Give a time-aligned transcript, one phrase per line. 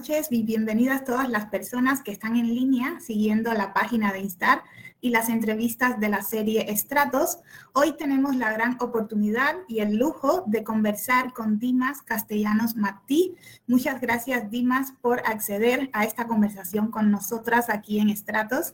[0.00, 4.62] noches y bienvenidas todas las personas que están en línea siguiendo la página de Instar
[5.02, 7.40] y las entrevistas de la serie Estratos.
[7.74, 13.34] Hoy tenemos la gran oportunidad y el lujo de conversar con Dimas Castellanos Martí.
[13.66, 18.72] Muchas gracias, Dimas, por acceder a esta conversación con nosotras aquí en Estratos.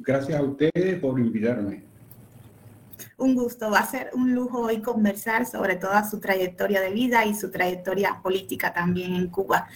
[0.00, 1.82] Gracias a ustedes por invitarme.
[3.18, 7.24] Un gusto, va a ser un lujo hoy conversar sobre toda su trayectoria de vida
[7.24, 9.68] y su trayectoria política también en Cuba.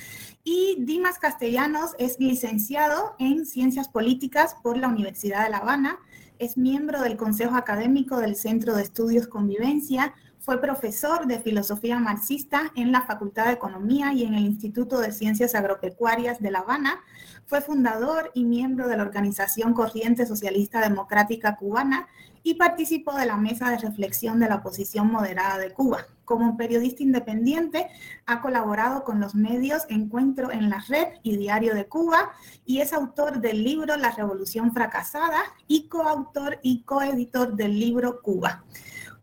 [0.43, 5.99] Y Dimas Castellanos es licenciado en Ciencias Políticas por la Universidad de La Habana,
[6.39, 12.73] es miembro del Consejo Académico del Centro de Estudios Convivencia, fue profesor de filosofía marxista
[12.75, 17.01] en la Facultad de Economía y en el Instituto de Ciencias Agropecuarias de La Habana.
[17.45, 22.09] Fue fundador y miembro de la organización Corriente Socialista Democrática Cubana
[22.43, 26.07] y participó de la mesa de reflexión de la oposición moderada de Cuba.
[26.25, 27.89] Como periodista independiente,
[28.27, 32.31] ha colaborado con los medios Encuentro en la Red y Diario de Cuba
[32.65, 38.65] y es autor del libro La Revolución Fracasada y coautor y coeditor del libro Cuba.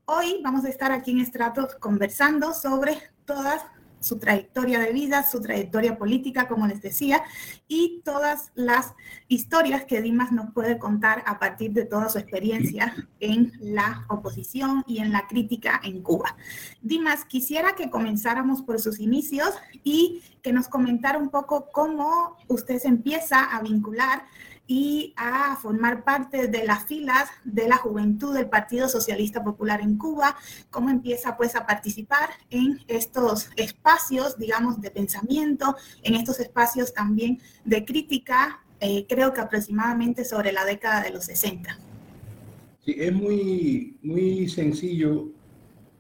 [0.06, 3.62] Hoy vamos a estar aquí en Estratos conversando sobre todas
[4.00, 7.24] su trayectoria de vida, su trayectoria política, como les decía,
[7.68, 8.94] y todas las
[9.28, 14.84] historias que Dimas nos puede contar a partir de toda su experiencia en la oposición
[14.88, 16.36] y en la crítica en Cuba.
[16.82, 22.80] Dimas, quisiera que comenzáramos por sus inicios y que nos comentara un poco cómo usted
[22.80, 24.24] se empieza a vincular
[24.68, 29.98] y a formar parte de las filas de la juventud del Partido Socialista Popular en
[29.98, 30.36] Cuba,
[30.70, 37.40] cómo empieza pues a participar en estos espacios, digamos, de pensamiento, en estos espacios también
[37.64, 41.80] de crítica, eh, creo que aproximadamente sobre la década de los 60.
[42.86, 45.30] Sí, es muy, muy sencillo.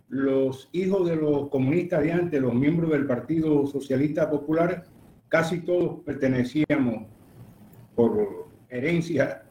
[0.09, 4.85] Los hijos de los comunistas de antes, los miembros del Partido Socialista Popular,
[5.28, 7.07] casi todos pertenecíamos
[7.95, 9.44] por herencia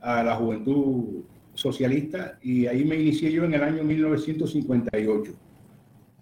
[0.00, 1.24] a la juventud
[1.54, 5.32] socialista y ahí me inicié yo en el año 1958.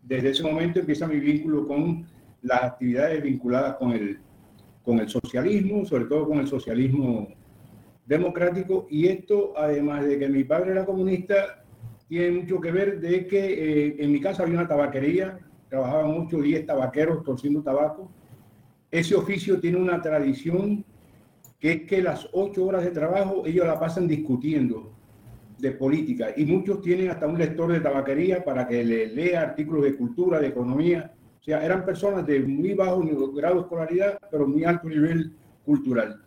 [0.02, 2.06] Desde ese momento empieza mi vínculo con
[2.42, 4.18] las actividades vinculadas con el,
[4.82, 7.28] con el socialismo, sobre todo con el socialismo
[8.06, 11.64] democrático, y esto, además de que mi padre era comunista,
[12.08, 16.40] tiene mucho que ver de que eh, en mi casa había una tabaquería, trabajaban mucho
[16.40, 18.10] 10 tabaqueros torciendo tabaco.
[18.90, 20.84] Ese oficio tiene una tradición
[21.60, 24.94] que es que las ocho horas de trabajo ellos la pasan discutiendo
[25.58, 29.84] de política y muchos tienen hasta un lector de tabaquería para que le lea artículos
[29.84, 31.12] de cultura, de economía.
[31.38, 35.34] O sea, eran personas de muy bajo grado de escolaridad, pero muy alto nivel
[35.64, 36.22] cultural.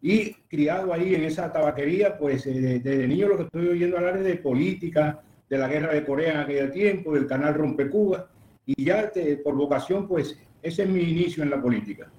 [0.00, 4.16] Y criado ahí en esa tabaquería, pues eh, desde niño lo que estoy oyendo hablar
[4.16, 8.30] es de política, de la guerra de Corea en aquel tiempo, del canal Rompe Cuba,
[8.64, 9.12] y ya
[9.44, 12.10] por vocación, pues ese es mi inicio en la política.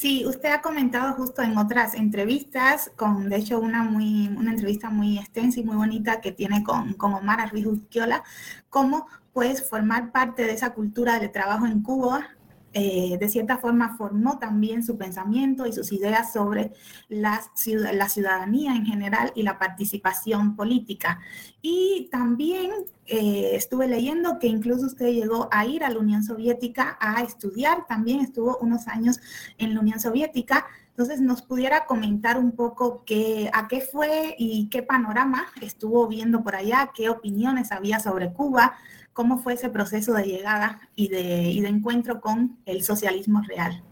[0.00, 4.88] Sí, usted ha comentado justo en otras entrevistas, con de hecho una, muy, una entrevista
[4.88, 8.24] muy extensa y muy bonita que tiene con, con Omar Ruiz Urquiola,
[8.70, 12.30] cómo pues formar parte de esa cultura de trabajo en Cuba
[12.72, 16.72] eh, de cierta forma formó también su pensamiento y sus ideas sobre
[17.08, 21.20] la ciudadanía en general y la participación política.
[21.62, 22.70] Y también
[23.06, 27.86] eh, estuve leyendo que incluso usted llegó a ir a la Unión Soviética a estudiar,
[27.88, 29.18] también estuvo unos años
[29.58, 30.66] en la Unión Soviética.
[31.00, 36.44] Entonces, ¿nos pudiera comentar un poco qué, a qué fue y qué panorama estuvo viendo
[36.44, 38.74] por allá, qué opiniones había sobre Cuba?
[39.14, 43.82] ¿Cómo fue ese proceso de llegada y de, y de encuentro con el socialismo real?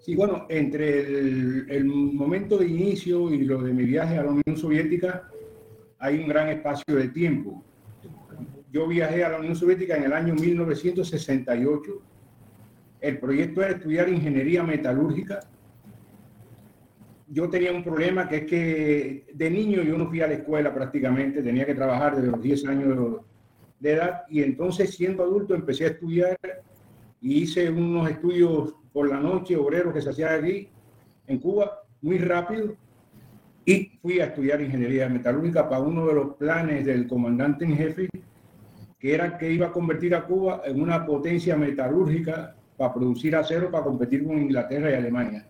[0.00, 4.30] Sí, bueno, entre el, el, momento de inicio y lo de mi viaje a la
[4.30, 5.28] Unión Soviética
[5.98, 7.62] hay un gran espacio de tiempo.
[8.72, 12.02] Yo viajé a la Unión Soviética en el año 1968.
[13.02, 15.40] El proyecto era estudiar ingeniería metalúrgica.
[17.28, 20.72] Yo tenía un problema que es que de niño yo no fui a la escuela
[20.72, 23.16] prácticamente, tenía que trabajar desde los 10 años
[23.80, 26.38] de edad y entonces siendo adulto empecé a estudiar
[27.20, 30.68] y hice unos estudios por la noche, obreros que se hacían aquí
[31.26, 32.76] en Cuba, muy rápido,
[33.64, 38.08] y fui a estudiar ingeniería metalúrgica para uno de los planes del comandante en jefe,
[38.98, 43.70] que era que iba a convertir a Cuba en una potencia metalúrgica para producir acero
[43.70, 45.46] para competir con Inglaterra y Alemania.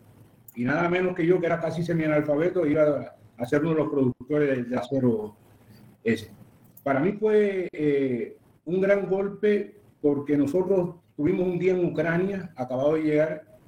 [0.56, 3.90] Y nada menos que yo, que era casi semi-analfabeto, iba a ser uno de los
[3.90, 5.36] productores de acero
[6.02, 6.30] ese
[6.86, 12.94] para mí fue eh, un gran golpe porque nosotros tuvimos un día en Ucrania, acabado
[12.94, 13.58] de llegar,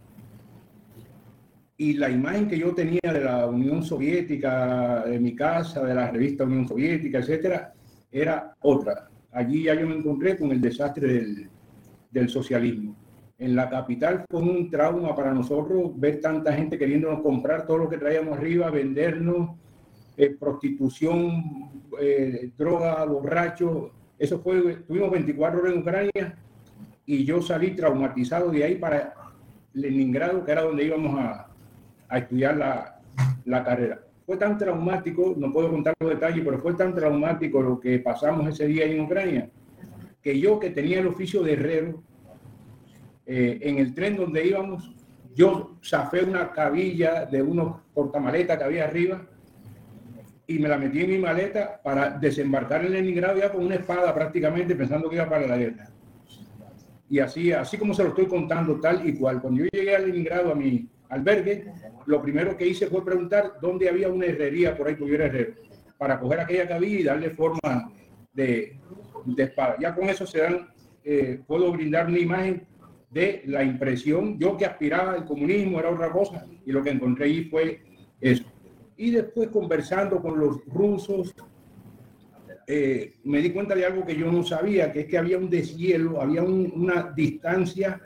[1.76, 6.12] y la imagen que yo tenía de la Unión Soviética, de mi casa, de la
[6.12, 7.75] revista Unión Soviética, etcétera,
[8.12, 9.08] era otra.
[9.32, 11.50] Allí ya yo me encontré con el desastre del,
[12.12, 12.94] del socialismo.
[13.38, 17.88] En la capital fue un trauma para nosotros ver tanta gente queriéndonos comprar todo lo
[17.88, 19.50] que traíamos arriba, vendernos,
[20.17, 21.70] eh, prostitución,
[22.00, 23.93] eh, borrachos.
[24.19, 26.38] Eso fue, tuvimos 24 horas en Ucrania
[27.06, 29.14] y yo salí traumatizado de ahí para
[29.73, 31.46] Leningrado, que era donde íbamos a,
[32.08, 33.00] a estudiar la,
[33.44, 34.00] la carrera.
[34.26, 38.49] Fue tan traumático, no puedo contar los detalles, pero fue tan traumático lo que pasamos
[38.49, 39.49] ese día en Ucrania,
[40.20, 42.02] que yo que tenía el oficio de herrero,
[43.30, 44.90] eh, en el tren donde íbamos,
[45.34, 49.20] yo zafé una cabilla de unos portamaletas que había arriba
[50.46, 54.14] y me la metí en mi maleta para desembarcar en Leningrado ya con una espada
[54.14, 55.90] prácticamente pensando que iba para la guerra.
[57.10, 59.42] Y así, así como se lo estoy contando tal y cual.
[59.42, 61.70] Cuando yo llegué a Leningrado a mi albergue,
[62.06, 65.52] lo primero que hice fue preguntar dónde había una herrería por ahí que hubiera herrero,
[65.98, 67.92] para coger aquella cabilla y darle forma
[68.32, 68.78] de,
[69.26, 69.76] de espada.
[69.78, 70.69] Ya con eso se dan,
[71.04, 72.66] eh, puedo brindar una imagen
[73.10, 74.38] de la impresión.
[74.38, 77.82] Yo que aspiraba al comunismo era otra cosa y lo que encontré ahí fue
[78.20, 78.44] eso.
[78.96, 81.34] Y después conversando con los rusos,
[82.66, 85.49] eh, me di cuenta de algo que yo no sabía, que es que había un
[85.49, 88.00] deshielo, había una distancia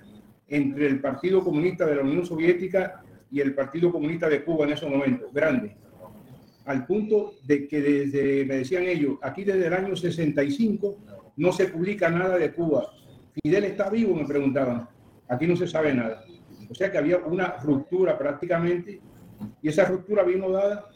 [0.47, 4.73] entre el Partido Comunista de la Unión Soviética y el Partido Comunista de Cuba en
[4.73, 5.75] esos momentos, grande.
[6.67, 10.99] Al punto de que desde, me decían ellos, aquí desde el año 65
[11.39, 12.93] no se publica nada de Cuba.
[13.43, 14.89] Fidel está vivo, me preguntaban.
[15.33, 16.25] Aquí no se sabe nada.
[16.69, 19.01] O sea que había una ruptura prácticamente
[19.63, 20.91] y esa ruptura vino dada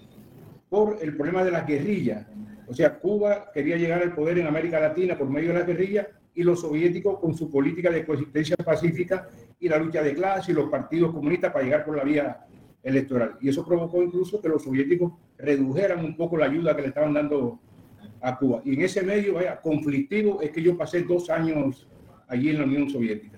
[0.69, 2.27] por el problema de las guerrillas.
[2.67, 6.09] O sea, Cuba quería llegar al poder en América Latina por medio de las guerrillas
[6.35, 9.27] y los soviéticos con su política de coexistencia pacífica
[9.59, 12.45] y la lucha de clase y los partidos comunistas para llegar por la vía
[12.83, 13.39] electoral.
[13.41, 17.15] Y eso provocó incluso que los soviéticos redujeran un poco la ayuda que le estaban
[17.15, 17.59] dando
[18.21, 18.61] a Cuba.
[18.67, 21.89] Y en ese medio, vaya, conflictivo, es que yo pasé dos años
[22.29, 23.36] allí en la Unión Soviética.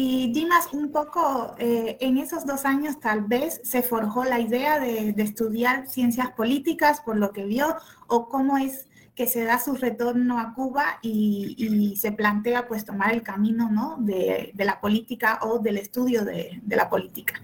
[0.00, 4.78] Y Dimas, un poco eh, en esos dos años tal vez se forjó la idea
[4.78, 7.74] de, estudiar ciencias políticas por lo que vio
[8.06, 8.86] o cómo es
[9.16, 13.96] que se da su retorno a Cuba y, se plantea pues tomar el camino ¿no?
[13.98, 17.42] de, la política o del estudio de, la política.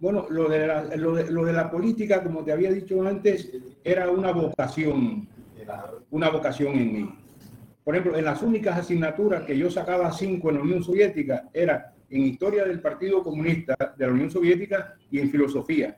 [0.00, 3.48] Bueno, lo de, la, lo, lo de la política, como te había dicho antes,
[3.84, 5.28] era una vocación,
[6.10, 7.22] una vocación en mí
[7.84, 11.91] por ejemplo, en las únicas asignaturas que yo sacaba cinco en la Unión Soviética era
[12.12, 15.96] en historia del Partido Comunista de la Unión Soviética y en filosofía.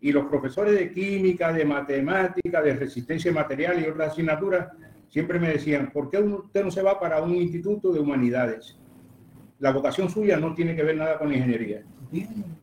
[0.00, 4.68] Y los profesores de química, de matemática, de resistencia material y otras asignaturas
[5.08, 8.78] siempre me decían, ¿por qué usted no se va para un instituto de humanidades?
[9.58, 11.84] La vocación suya no tiene que ver nada con ingeniería.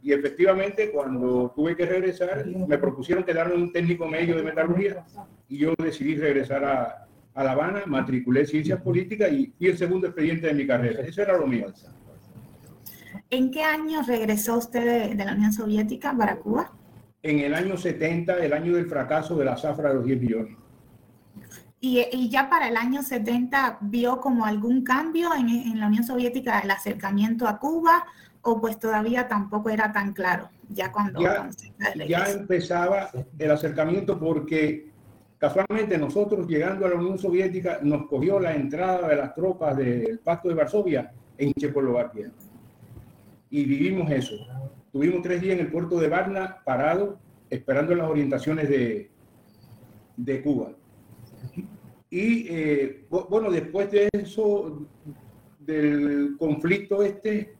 [0.02, 5.06] Y efectivamente, cuando tuve que regresar, me propusieron quedarme un técnico medio de metalurgia
[5.50, 10.08] y yo decidí regresar a, a La Habana, matriculé Ciencias Políticas y fui el segundo
[10.08, 11.02] expediente de mi carrera.
[11.02, 11.68] Eso era lo mío.
[13.30, 16.72] ¿En qué año regresó usted de, la Unión Soviética para Cuba?
[17.22, 20.58] En el año 70, el año del fracaso de la zafra de los 10 millones.
[21.82, 26.04] Y, y, ya para el año 70 vio como algún cambio en, en, la Unión
[26.04, 28.06] Soviética el acercamiento a Cuba
[28.42, 31.50] o pues todavía tampoco era tan claro ya cuando ya,
[32.08, 34.90] ya empezaba el acercamiento porque
[35.40, 40.20] Casualmente nosotros llegando a la Unión Soviética nos cogió la entrada de las tropas del
[40.20, 42.30] Pacto de Varsovia en Checoslovaquia.
[43.50, 44.36] Y vivimos eso.
[44.92, 49.10] Tuvimos tres días en el puerto de Varna parado esperando las orientaciones de,
[50.18, 50.72] de Cuba.
[52.10, 54.88] Y eh, bueno, después de eso,
[55.60, 57.54] del conflicto este,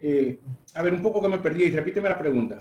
[0.00, 0.40] eh,
[0.74, 2.58] a ver, un poco que me perdí y repíteme la pregunta.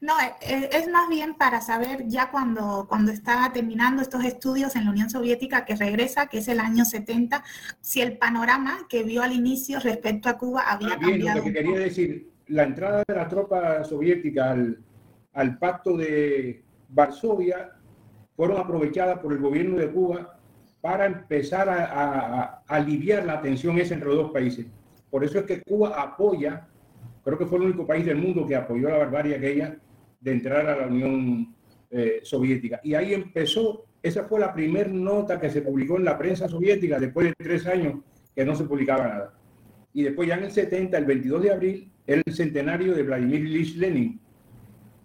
[0.00, 4.76] No, eh, eh, es más bien para saber ya cuando, cuando está terminando estos estudios
[4.76, 7.42] en la Unión Soviética que regresa, que es el año 70,
[7.80, 11.38] si el panorama que vio al inicio respecto a Cuba había ah, cambiado.
[11.38, 14.78] Lo que quería decir, la entrada de la tropa soviética al,
[15.32, 17.72] al pacto de Varsovia
[18.36, 20.38] fueron aprovechadas por el gobierno de Cuba
[20.80, 24.64] para empezar a, a aliviar la tensión esa entre los dos países.
[25.10, 26.67] Por eso es que Cuba apoya
[27.28, 29.76] Creo que fue el único país del mundo que apoyó la barbarie aquella
[30.18, 31.54] de entrar a la Unión
[31.90, 32.80] eh, Soviética.
[32.82, 36.98] Y ahí empezó, esa fue la primera nota que se publicó en la prensa soviética
[36.98, 37.96] después de tres años
[38.34, 39.34] que no se publicaba nada.
[39.92, 43.76] Y después ya en el 70, el 22 de abril, el centenario de Vladimir Ilyich
[43.76, 44.18] Lenin.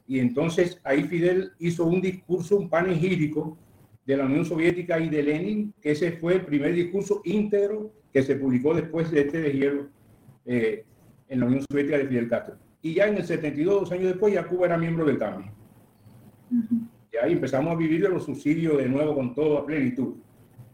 [0.07, 3.57] Y entonces ahí Fidel hizo un discurso, un panegírico
[4.05, 8.23] de la Unión Soviética y de Lenin, que ese fue el primer discurso íntegro que
[8.23, 9.89] se publicó después de este deshielo
[10.45, 10.85] eh,
[11.27, 12.57] en la Unión Soviética de Fidel Castro.
[12.81, 15.51] Y ya en el 72, dos años después, ya Cuba era miembro del cambio.
[17.11, 20.15] Y ahí empezamos a vivir de los subsidios de nuevo con todo a plenitud.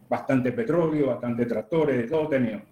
[0.10, 2.66] Bastante petróleo, bastante tractores, de todo teníamos.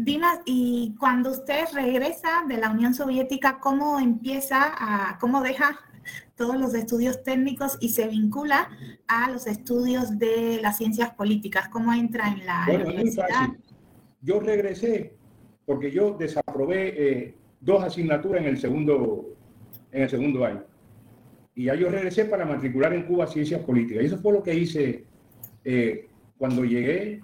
[0.00, 5.80] Dimas, y cuando usted regresa de la Unión Soviética, ¿cómo empieza a, cómo deja
[6.36, 8.70] todos los estudios técnicos y se vincula
[9.08, 11.68] a los estudios de las ciencias políticas?
[11.68, 13.48] ¿Cómo entra en la universidad?
[14.20, 15.17] Yo regresé
[15.68, 19.36] porque yo desaprobé eh, dos asignaturas en el segundo
[19.92, 20.64] en el segundo año.
[21.54, 24.02] Y ya yo regresé para matricular en Cuba Ciencias Políticas.
[24.02, 25.04] Y eso fue lo que hice
[25.64, 26.08] eh,
[26.38, 27.22] cuando llegué.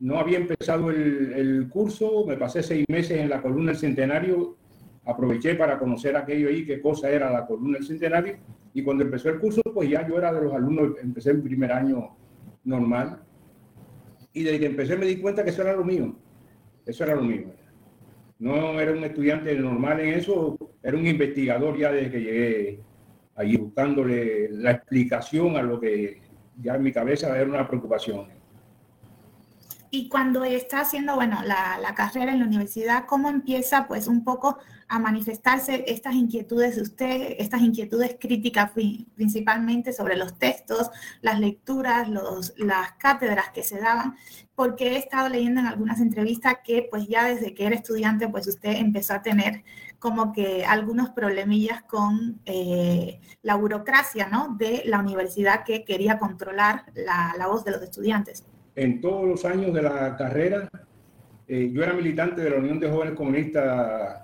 [0.00, 4.56] No había empezado el, el, curso, me pasé seis meses en la columna del Centenario,
[5.04, 8.38] aproveché para conocer aquello ahí, qué cosa era la columna del Centenario.
[8.72, 11.70] Y cuando empezó el curso, pues ya yo era de los alumnos, empecé en primer
[11.70, 12.16] año
[12.64, 13.20] normal.
[14.32, 16.16] Y desde que empecé me di cuenta que eso era lo mío.
[16.86, 17.63] Eso era lo mío.
[18.38, 22.80] No era un estudiante normal en eso, era un investigador ya desde que llegué
[23.36, 26.20] allí buscándole la explicación a lo que
[26.60, 28.28] ya en mi cabeza era una preocupación.
[29.96, 34.24] Y cuando está haciendo, bueno, la, la, carrera en la universidad, ¿cómo empieza pues un
[34.24, 34.58] poco
[34.88, 40.90] a manifestarse estas inquietudes de usted, estas inquietudes críticas principalmente sobre los textos,
[41.22, 44.16] las lecturas, los, las cátedras que se daban?
[44.56, 48.48] Porque he estado leyendo en algunas entrevistas que pues ya desde que era estudiante pues
[48.48, 49.62] usted empezó a tener
[50.00, 54.56] como que algunos problemillas con eh, la burocracia, ¿no?
[54.58, 58.44] De la universidad que quería controlar la, la voz de los estudiantes
[58.76, 60.68] en todos los años de la carrera.
[61.46, 64.22] Eh, yo era militante de la Unión de Jóvenes Comunistas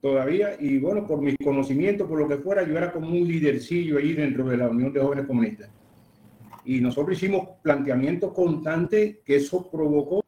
[0.00, 3.98] todavía y bueno, por mis conocimientos, por lo que fuera, yo era como un lidercillo
[3.98, 5.70] ahí dentro de la Unión de Jóvenes Comunistas.
[6.64, 10.22] Y nosotros hicimos planteamientos constantes que eso provocó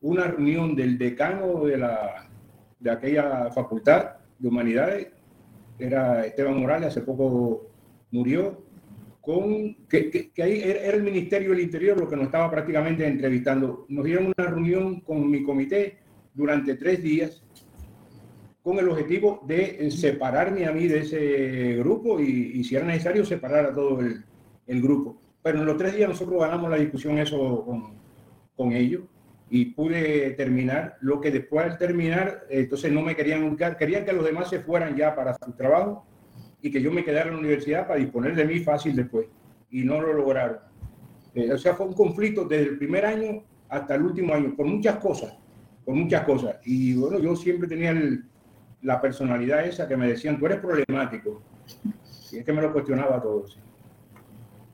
[0.00, 2.28] una reunión del decano de, la,
[2.78, 5.08] de aquella facultad de humanidades,
[5.78, 7.70] era Esteban Morales, hace poco
[8.10, 8.62] murió,
[9.26, 13.84] con que, que, ahí era el Ministerio del Interior lo que nos estaba prácticamente entrevistando.
[13.88, 15.98] Nos dieron una reunión con mi comité
[16.32, 17.42] durante tres días
[18.62, 23.24] con el objetivo de separarme a mí de ese grupo y, y si era necesario
[23.24, 24.24] separar a todo el,
[24.68, 25.20] el, grupo.
[25.42, 27.98] Pero en los tres días nosotros ganamos la discusión eso con,
[28.54, 29.02] con ellos
[29.50, 30.98] y pude terminar.
[31.00, 34.94] Lo que después al terminar, entonces no me querían querían que los demás se fueran
[34.94, 36.06] ya para su trabajo
[36.66, 39.28] y que yo me quedara en la universidad para disponer de mí fácil después.
[39.70, 40.58] Y no lo lograron.
[41.32, 44.66] Eh, o sea, fue un conflicto desde el primer año hasta el último año, por
[44.66, 45.36] muchas cosas,
[45.84, 46.56] por muchas cosas.
[46.64, 47.94] Y bueno, yo siempre tenía
[48.82, 51.40] la personalidad esa que me decían, tú eres problemático.
[52.32, 53.46] Y es que me lo cuestionaba todo.
[53.46, 53.60] Sí.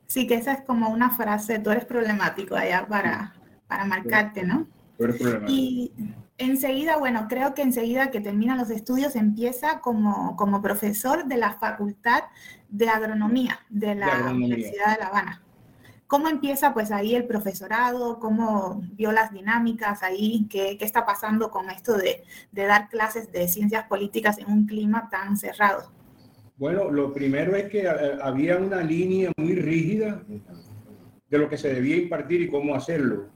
[0.06, 3.34] sí, que esa es como una frase, tú eres problemático allá para,
[3.68, 4.66] para marcarte, ¿no?
[5.48, 5.92] Y
[6.38, 11.54] enseguida, bueno, creo que enseguida que termina los estudios empieza como, como profesor de la
[11.54, 12.24] Facultad
[12.68, 15.42] de Agronomía de la Universidad de La Habana.
[16.06, 18.18] ¿Cómo empieza pues ahí el profesorado?
[18.18, 20.46] ¿Cómo vio las dinámicas ahí?
[20.50, 24.66] ¿Qué, qué está pasando con esto de, de, dar clases de ciencias políticas en un
[24.66, 25.90] clima tan cerrado?
[26.58, 30.22] Bueno, lo primero es que eh, había una línea muy rígida
[31.30, 33.30] de lo que se debía impartir y cómo hacerlo.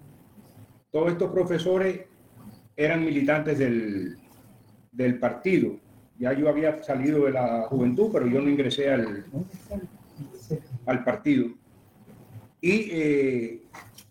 [0.97, 2.07] Todos estos profesores
[2.75, 4.17] eran militantes del,
[4.93, 5.77] del partido.
[6.19, 9.27] Ya yo había salido de la juventud, pero yo no ingresé al,
[10.87, 11.49] al partido.
[12.63, 13.63] Y eh,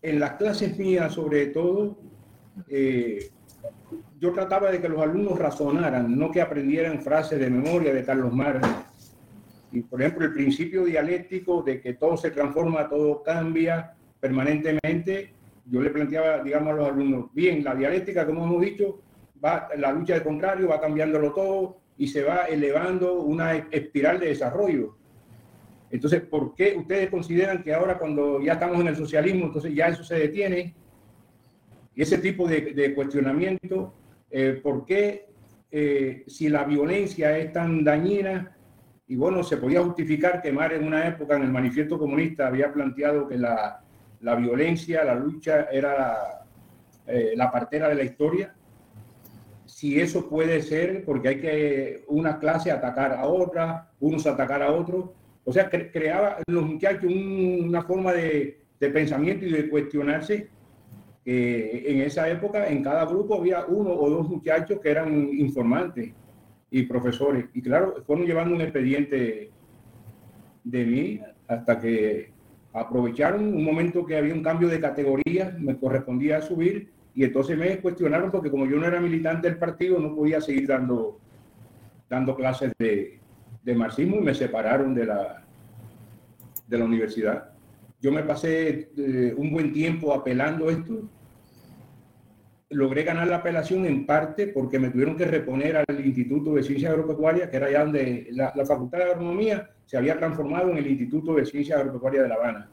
[0.04, 1.98] en las clases mías, sobre todo,
[2.68, 3.32] eh,
[4.20, 8.32] yo trataba de que los alumnos razonaran, no que aprendieran frases de memoria de Carlos
[8.32, 8.70] Marx.
[9.72, 15.34] Y, por ejemplo, el principio dialéctico de que todo se transforma, todo cambia permanentemente,
[15.66, 19.02] yo le planteaba, digamos, a los alumnos, bien, la dialéctica, como hemos dicho,
[19.44, 24.28] va, la lucha de contrario va cambiándolo todo y se va elevando una espiral de
[24.28, 24.98] desarrollo.
[25.90, 29.88] Entonces, ¿por qué ustedes consideran que ahora cuando ya estamos en el socialismo, entonces ya
[29.88, 30.76] eso se detiene?
[31.96, 33.94] Y ese tipo de, cuestionamiento,
[34.30, 35.28] eh, ¿por qué
[35.72, 38.58] eh, si la violencia es tan dañina?
[39.08, 42.74] Y bueno, se podía justificar que Mar en una época en el manifiesto comunista había
[42.74, 43.85] planteado que la,
[44.22, 46.46] la violencia, la lucha era la,
[47.08, 48.54] eh, la partera de la historia.
[49.66, 54.72] Si eso puede ser, porque hay que una clase atacar a otra, unos atacar a
[54.72, 55.10] otros.
[55.44, 60.50] O sea, creaba en los muchachos una forma de, de, pensamiento y de cuestionarse.
[61.26, 66.14] en esa época, en cada grupo había uno o dos muchachos que eran informantes
[66.72, 67.46] y profesores.
[67.54, 69.52] Y claro, fueron llevando un expediente
[70.64, 72.35] de mí hasta que
[72.76, 77.80] aprovecharon un momento que había un cambio de categoría, me correspondía subir y entonces me
[77.80, 81.18] cuestionaron porque como yo no era militante del partido no podía seguir dando,
[82.10, 83.20] dando clases de,
[83.64, 85.44] de marxismo y me separaron de la,
[86.68, 87.52] de la universidad.
[88.02, 91.10] Yo me pasé eh, un buen tiempo apelando esto.
[92.70, 96.92] logré ganar la apelación en parte porque me tuvieron que reponer al Instituto de Ciencias
[96.92, 101.36] Agropecuarias, que era allá donde la, Facultad de Agronomía se había transformado en el Instituto
[101.36, 102.70] de Ciencias Agropecuarias de La Habana.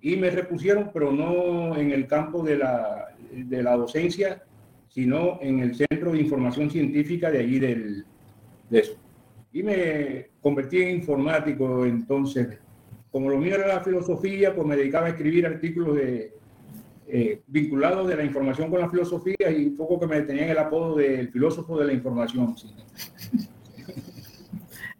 [0.00, 4.42] Y me repusieron, pero no en el campo de la, de la docencia,
[4.88, 8.04] sino en el Centro de Información Científica de allí del,
[8.68, 8.96] de eso.
[9.52, 12.58] Y me convertí en informático entonces.
[13.10, 16.32] Como lo mío era la filosofía, pues me dedicaba a escribir artículos de,
[17.12, 20.58] eh, vinculados de la información con la filosofía y un poco que me tenían el
[20.58, 22.54] apodo del filósofo de la información.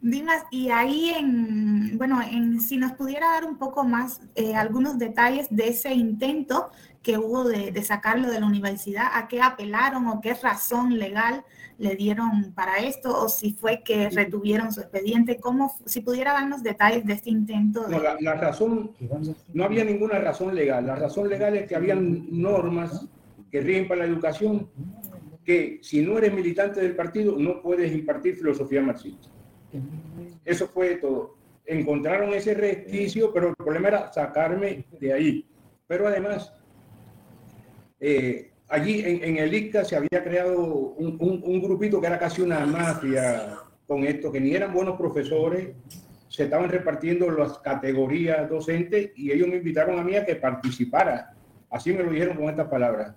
[0.03, 4.99] Dimas, y ahí en, bueno, en, si nos pudiera dar un poco más eh, algunos
[4.99, 6.71] detalles de ese intento
[7.03, 11.45] que hubo de, de, sacarlo de la universidad, a qué apelaron o qué razón legal
[11.77, 16.63] le dieron para esto, o si fue que retuvieron su expediente, cómo, si pudiera darnos
[16.63, 17.87] detalles de este intento.
[17.89, 18.93] No, la, la, razón,
[19.53, 23.07] no había ninguna razón legal, la razón legal es que habían normas
[23.51, 24.69] que rigen para la educación,
[25.45, 29.29] que si no eres militante del partido no puedes impartir filosofía marxista.
[30.45, 31.37] Eso fue todo.
[31.67, 35.49] Encontraron ese resquicio, pero el problema era sacarme de ahí.
[35.87, 36.53] Pero además,
[38.01, 43.59] eh, allí en, el ICA se había creado un, grupito que era casi una mafia
[43.87, 45.71] con esto, que ni eran buenos profesores,
[46.29, 51.35] se estaban repartiendo las categorías docentes y ellos me invitaron a mí a que participara.
[51.69, 53.15] Así me lo dijeron con estas palabras.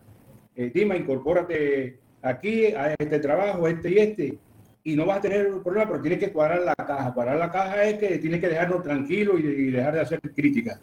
[0.56, 4.40] Eh, Dima, incorpórate aquí a este trabajo, este y este
[4.84, 7.14] y no vas a tener problema, pero tienes que cuadrar la caja.
[7.14, 10.82] Cuadrar la caja es que tienes que dejarnos tranquilo y, dejar de hacer críticas.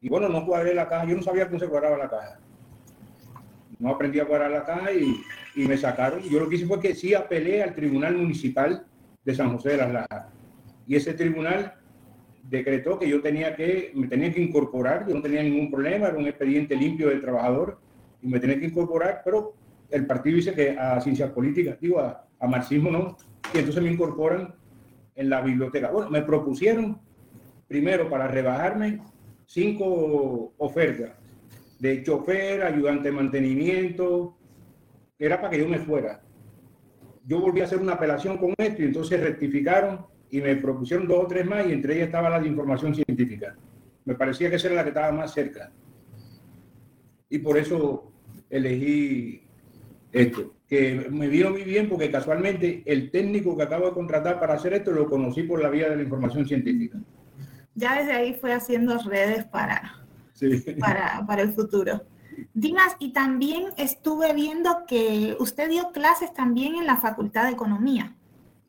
[0.00, 2.40] Y bueno, no cuadré la caja, yo no sabía cómo se cuadraba la caja.
[3.78, 5.22] No aprendí a cuadrar la caja y,
[5.54, 6.20] y me sacaron.
[6.22, 8.84] Yo lo que hice fue que sí apelé al Tribunal Municipal
[9.24, 10.26] de San José de las Lajas.
[10.86, 11.74] Y ese tribunal
[12.42, 16.16] decretó que yo tenía que, me tenía que incorporar, yo no tenía ningún problema, era
[16.16, 17.78] un expediente limpio del trabajador
[18.22, 19.54] y me tenía que incorporar, pero
[19.90, 23.16] el partido dice que a ciencias políticas, digo, a, a marxismo no,
[23.54, 24.54] y entonces me incorporan
[25.14, 25.90] en la biblioteca.
[25.90, 27.00] Bueno, me propusieron
[27.66, 29.00] primero para rebajarme
[29.46, 31.12] cinco ofertas
[31.78, 34.36] de chofer, ayudante de mantenimiento,
[35.18, 36.22] era para que yo me fuera.
[37.24, 41.24] Yo volví a hacer una apelación con esto y entonces rectificaron y me propusieron dos
[41.24, 43.56] o tres más y entre ellas estaba la de información científica.
[44.04, 45.72] Me parecía que esa era la que estaba más cerca.
[47.28, 48.10] Y por eso
[48.50, 49.42] elegí
[50.12, 54.54] esto que me vino muy bien porque casualmente el técnico que acabo de contratar para
[54.54, 56.98] hacer esto lo conocí por la vía de la información científica.
[57.74, 60.04] Ya desde ahí fue haciendo redes para,
[60.78, 62.02] para, para el futuro.
[62.52, 68.14] Dimas, y también estuve viendo que usted dio clases también en la Facultad de Economía.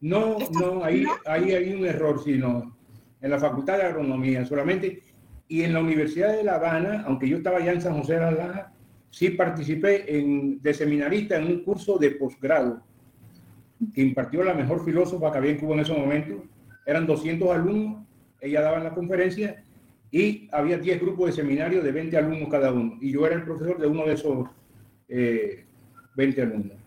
[0.01, 2.77] No, no, ahí, ahí hay un error, sino
[3.19, 5.03] en la Facultad de Agronomía solamente.
[5.47, 8.19] Y en la Universidad de La Habana, aunque yo estaba ya en San José de
[8.19, 8.73] la Laja,
[9.09, 12.83] sí participé en, de seminarista en un curso de posgrado
[13.93, 16.43] que impartió la mejor filósofa que había en Cuba en ese momento.
[16.85, 18.05] Eran 200 alumnos,
[18.41, 19.63] ella daba la conferencia
[20.11, 22.97] y había 10 grupos de seminario de 20 alumnos cada uno.
[22.99, 24.49] Y yo era el profesor de uno de esos
[25.07, 25.65] 20
[26.41, 26.77] eh, alumnos.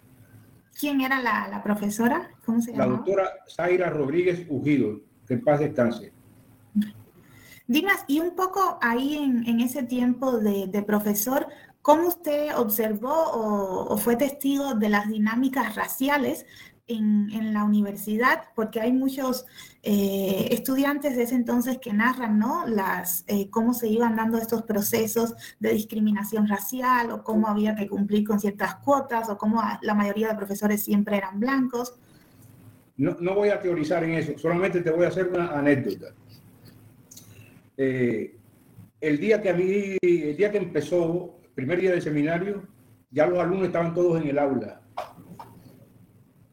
[0.78, 2.30] ¿Quién era la, profesora?
[2.44, 2.86] ¿Cómo se llama?
[2.86, 6.12] La doctora Zaira Rodríguez Ujido, que en paz descanse.
[7.66, 11.46] Dimas, y un poco ahí en, ese tiempo de, de, profesor,
[11.82, 16.46] ¿Cómo usted observó o, fue testigo de las dinámicas raciales
[16.86, 18.44] en, la universidad?
[18.54, 19.46] Porque hay muchos
[19.82, 22.68] eh, estudiantes de ese entonces que narran, ¿no?
[22.68, 27.88] Las, eh, cómo se iban dando estos procesos de discriminación racial o cómo había que
[27.88, 31.96] cumplir con ciertas cuotas o cómo la mayoría de profesores siempre eran blancos.
[32.96, 36.14] No, no voy a teorizar en eso, solamente te voy a hacer una anécdota.
[37.76, 38.36] Eh,
[39.00, 42.66] el día que a mí, el día que empezó primer día de seminario,
[43.12, 44.80] ya los alumnos estaban todos en el aula.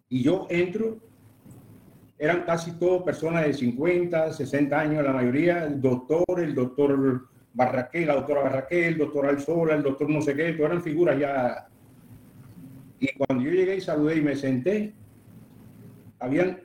[0.08, 1.00] Y yo entro,
[2.20, 8.06] eran casi todos personas de 50, 60 años, la mayoría, el doctor, el doctor Barraquel,
[8.06, 11.68] la doctora Barraquel, el doctor Alzola, el doctor no sé qué, todas eran figuras ya.
[13.00, 14.94] Y cuando yo llegué y saludé y me senté,
[16.20, 16.62] habían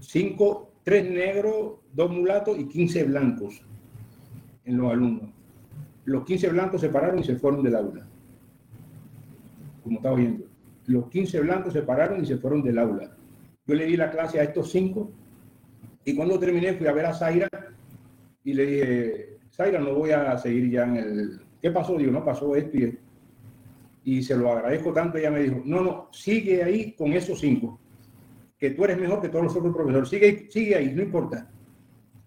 [0.00, 3.62] cinco, tres negros, dos mulatos y 15 blancos
[4.66, 5.37] en los alumnos
[6.08, 8.06] los 15 blancos se pararon y se fueron del aula.
[9.82, 10.46] Como estaba viendo.
[10.86, 13.14] Los 15 blancos se pararon y se fueron del aula.
[13.66, 15.10] Yo le di la clase a estos cinco
[16.06, 17.48] y cuando terminé fui a ver a Zaira
[18.42, 21.40] y le dije, Zaira, no voy a seguir ya en el...
[21.60, 21.98] ¿Qué pasó?
[21.98, 23.02] Digo, no pasó esto y esto.
[24.04, 25.18] Y se lo agradezco tanto.
[25.18, 27.78] Ella me dijo, no, no, sigue ahí con esos cinco,
[28.56, 30.08] que tú eres mejor que todos los otros profesores.
[30.08, 31.50] Sigue, sigue ahí, no importa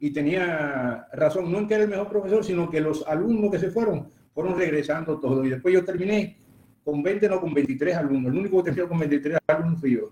[0.03, 3.59] y tenía razón, no en que era el mejor profesor, sino que los alumnos que
[3.59, 5.45] se fueron fueron regresando todos.
[5.45, 6.37] Y después yo terminé
[6.83, 8.31] con 20, no con 23 alumnos.
[8.33, 10.09] El único que te con 23 alumnos fui yo.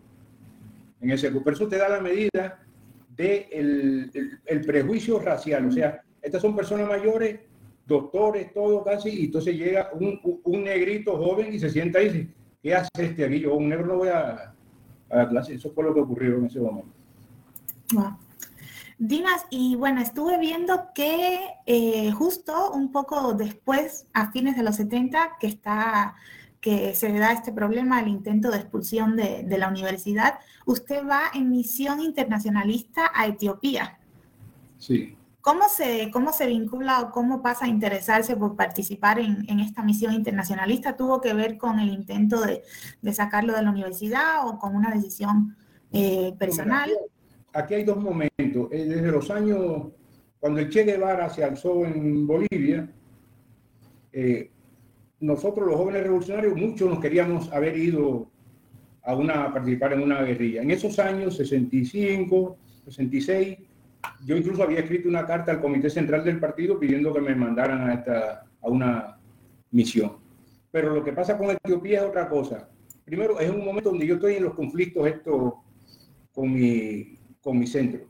[1.01, 2.59] En ese Por eso te da la medida
[3.17, 5.65] del de el, prejuicio racial.
[5.65, 7.39] O sea, estas son personas mayores,
[7.87, 12.09] doctores, todo casi, y entonces llega un, un negrito joven y se sienta ahí y
[12.09, 12.27] dice,
[12.61, 13.39] ¿qué hace este aquí?
[13.39, 14.53] Yo, un negro no voy a,
[15.09, 15.55] a la clase.
[15.55, 16.93] Eso fue lo que ocurrió en ese momento.
[19.01, 24.75] Dimas, y bueno, estuve viendo que eh, justo un poco después, a fines de los
[24.75, 26.15] 70, que está
[26.59, 31.31] que se da este problema, el intento de expulsión de, de la universidad, usted va
[31.33, 33.97] en misión internacionalista a Etiopía.
[34.77, 35.15] Sí.
[35.41, 39.81] ¿Cómo se, ¿Cómo se vincula o cómo pasa a interesarse por participar en, en esta
[39.83, 40.97] misión internacionalista?
[40.97, 42.63] ¿Tuvo que ver con el intento de,
[43.01, 45.55] de sacarlo de la universidad o con una decisión
[45.93, 46.91] eh, personal?
[47.53, 48.69] Aquí hay dos momentos.
[48.71, 49.87] Eh, desde los años,
[50.39, 52.89] cuando el Che Guevara se alzó en Bolivia,
[54.11, 54.51] eh,
[55.19, 58.29] nosotros los jóvenes revolucionarios, muchos nos queríamos haber ido
[59.03, 60.61] a, una, participar en una guerrilla.
[60.61, 63.57] En esos años, 65, 66,
[64.25, 67.89] yo incluso había escrito una carta al Comité Central del Partido pidiendo que me mandaran
[67.89, 69.19] a, esta, a una
[69.71, 70.17] misión.
[70.71, 72.69] Pero lo que pasa con Etiopía es otra cosa.
[73.03, 75.53] Primero, es un momento donde yo estoy en los conflictos estos
[76.31, 78.01] con mi, con mi centro.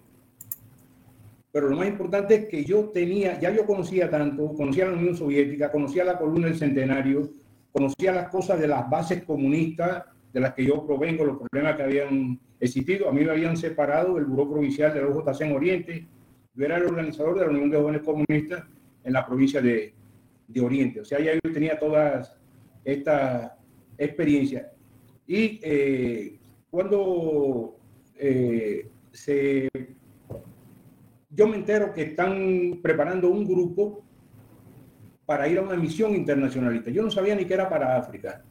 [1.51, 5.15] Pero lo más importante es que yo tenía, ya yo conocía tanto, conocía la Unión
[5.15, 7.29] Soviética, conocía la columna del centenario,
[7.71, 11.83] conocía las cosas de las bases comunistas de las que yo provengo, los problemas que
[11.83, 13.09] habían existido.
[13.09, 16.07] A mí me habían separado del Buró Provincial de la OJC en Oriente.
[16.53, 18.63] Yo era el organizador de la Unión de Jóvenes Comunistas
[19.03, 19.93] en la provincia de,
[20.47, 21.01] de Oriente.
[21.01, 22.35] O sea, ya yo tenía todas
[22.83, 23.57] esta
[23.97, 24.71] experiencia.
[25.25, 26.39] Y eh,
[26.69, 27.75] cuando
[28.15, 28.88] eh,
[31.29, 34.03] yo me entero que están preparando un grupo
[35.25, 36.89] para ir a una misión internacionalista.
[36.89, 38.43] Yo no sabía ni que era para África.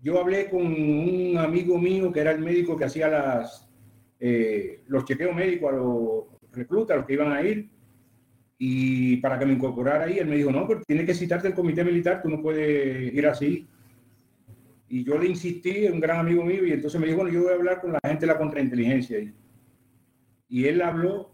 [0.00, 3.68] Yo hablé con un amigo mío que era el médico que hacía las,
[4.20, 7.70] eh, los chequeos médicos a los reclutas, a los que iban a ir,
[8.58, 11.54] y para que me incorporara ahí, él me dijo, no, pero tiene que citarte el
[11.54, 13.68] comité militar, tú no puedes ir así.
[14.88, 17.52] Y yo le insistí, un gran amigo mío, y entonces me dijo, bueno, yo voy
[17.52, 19.18] a hablar con la gente de la contrainteligencia.
[20.48, 21.30] Y él habló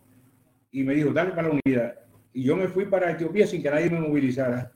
[0.72, 1.94] y me dijo, dale para la unidad.
[2.32, 4.72] Y yo me fui para Etiopía sin que nadie me movilizara.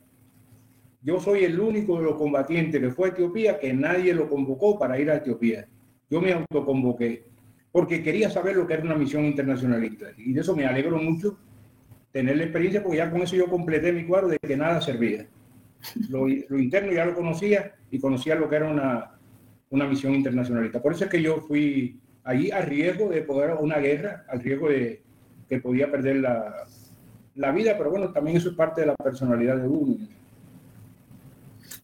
[1.03, 4.79] Yo soy el único de los combatientes que fue a Etiopía que nadie lo convocó
[4.79, 5.67] para ir a Etiopía.
[6.09, 7.25] Yo me autoconvoqué
[7.73, 10.07] porque quería saber lo que era una misión internacionalista.
[10.17, 11.39] Y de eso me alegro mucho
[12.13, 15.27] tener la experiencia porque ya con eso yo completé mi cuadro de que nada servía.
[16.09, 19.13] Lo, interno ya lo conocía y conocía lo que era una,
[19.71, 20.83] una misión internacionalista.
[20.83, 24.69] Por eso es que yo fui allí a riesgo de poder una guerra, al riesgo
[24.69, 25.03] de
[25.49, 26.67] que podía perder la,
[27.35, 29.97] la vida, pero bueno, también eso es parte de la personalidad de uno.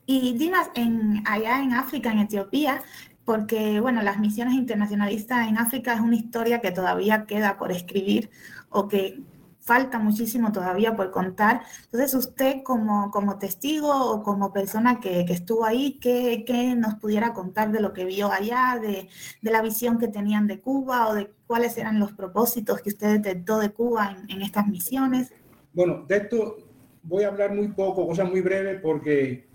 [0.07, 2.83] Y Dimas, en, allá en África, en Etiopía,
[3.24, 8.30] porque bueno, las misiones internacionalistas en África es una historia que todavía queda por escribir
[8.68, 9.20] o que
[9.64, 11.62] falta muchísimo todavía por contar.
[11.85, 16.96] Entonces, usted como, como testigo o como persona que, que estuvo ahí, ¿qué, ¿qué, nos
[16.96, 19.09] pudiera contar de lo que vio allá, de,
[19.40, 23.22] de, la visión que tenían de Cuba o de cuáles eran los propósitos que usted
[23.22, 25.33] detectó de Cuba en, estas misiones?
[25.72, 26.59] Bueno, de esto
[27.03, 29.48] voy a hablar muy poco, cosas muy breves, porque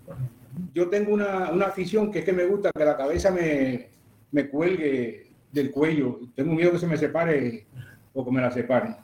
[0.74, 3.90] yo tengo una, una afición que es que me gusta que la cabeza me,
[4.32, 6.18] me cuelgue del cuello.
[6.34, 7.66] Tengo miedo que se me separe
[8.12, 8.96] o que me la separen.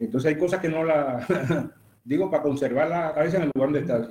[0.00, 1.26] Entonces hay cosas que no la
[2.04, 4.08] digo para conservar la cabeza en el lugar donde está.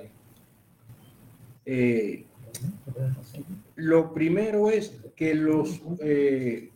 [1.66, 2.26] Eh,
[3.76, 6.70] lo primero es que los eh,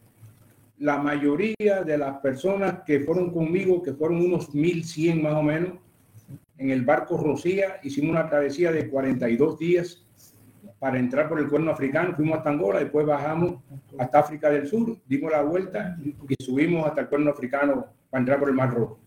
[0.79, 5.73] la mayoría de las personas que fueron conmigo, que fueron unos 1100 más o menos,
[6.57, 10.05] en el barco Rocía, hicimos una travesía de 42 días
[10.79, 13.61] para entrar por el cuerno africano, fuimos hasta Angola, después bajamos
[13.97, 15.97] hasta África del Sur, dimos la vuelta
[16.27, 19.02] y subimos hasta el cuerno africano para entrar por el Mar Rojo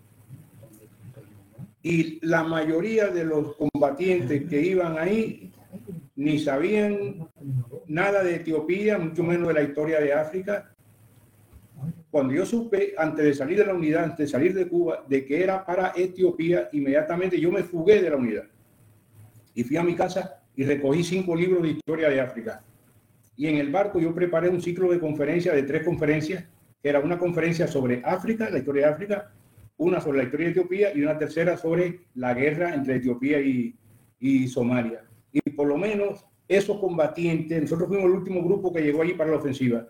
[1.89, 5.53] y la mayoría de los combatientes que iban ahí
[6.17, 7.29] ni sabían
[7.87, 10.75] nada de Etiopía, mucho menos de la historia de África.
[12.11, 15.25] Cuando yo supe, antes de salir de la unidad, antes de salir de Cuba, de
[15.25, 18.47] que era para Etiopía, inmediatamente yo me fugué de la unidad
[19.55, 22.65] y fui a mi casa y recogí cinco libros de historia de África.
[23.37, 26.47] Y en el barco yo preparé un ciclo de conferencias, de tres conferencias,
[26.83, 29.33] que era una conferencia sobre África, la historia de África,
[29.79, 33.75] una sobre la historia de Etiopía y una tercera sobre la guerra entre Etiopía y,
[34.19, 35.05] y Somalia.
[35.33, 39.31] Y por lo menos esos combatientes, nosotros fuimos el último grupo que llegó allí para
[39.31, 39.87] la ofensiva,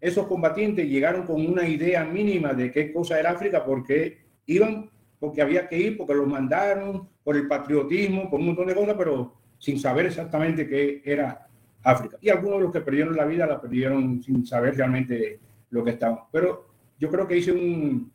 [0.00, 5.42] esos combatientes llegaron con una idea mínima de qué cosa era África, porque iban, porque
[5.42, 9.34] había que ir, porque los mandaron, por el patriotismo, por un montón de cosas, pero
[9.58, 11.48] sin saber exactamente qué era
[11.82, 12.18] África.
[12.20, 15.90] Y algunos de los que perdieron la vida la perdieron sin saber realmente lo que
[15.90, 16.20] estaban.
[16.30, 16.68] Pero
[16.98, 18.12] yo creo que hice un,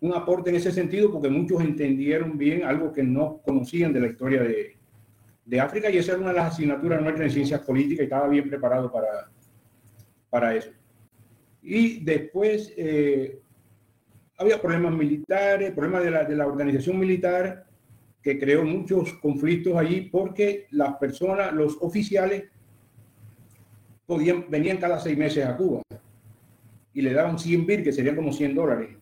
[0.00, 4.06] un aporte en ese sentido porque muchos entendieron bien algo que no conocían de la
[4.08, 4.76] historia de,
[5.44, 8.28] de África y esa era una de las asignaturas nuestras en ciencias políticas y estaba
[8.28, 9.30] bien preparado para,
[10.28, 10.70] para eso.
[11.62, 13.40] Y después eh,
[14.36, 17.66] había problemas militares, problemas de la, de la organización militar
[18.22, 22.44] que creó muchos conflictos allí porque las personas, los oficiales,
[24.04, 25.82] podían, venían cada seis meses a Cuba
[26.92, 28.96] y le daban 100 bir, que serían como 100 dólares.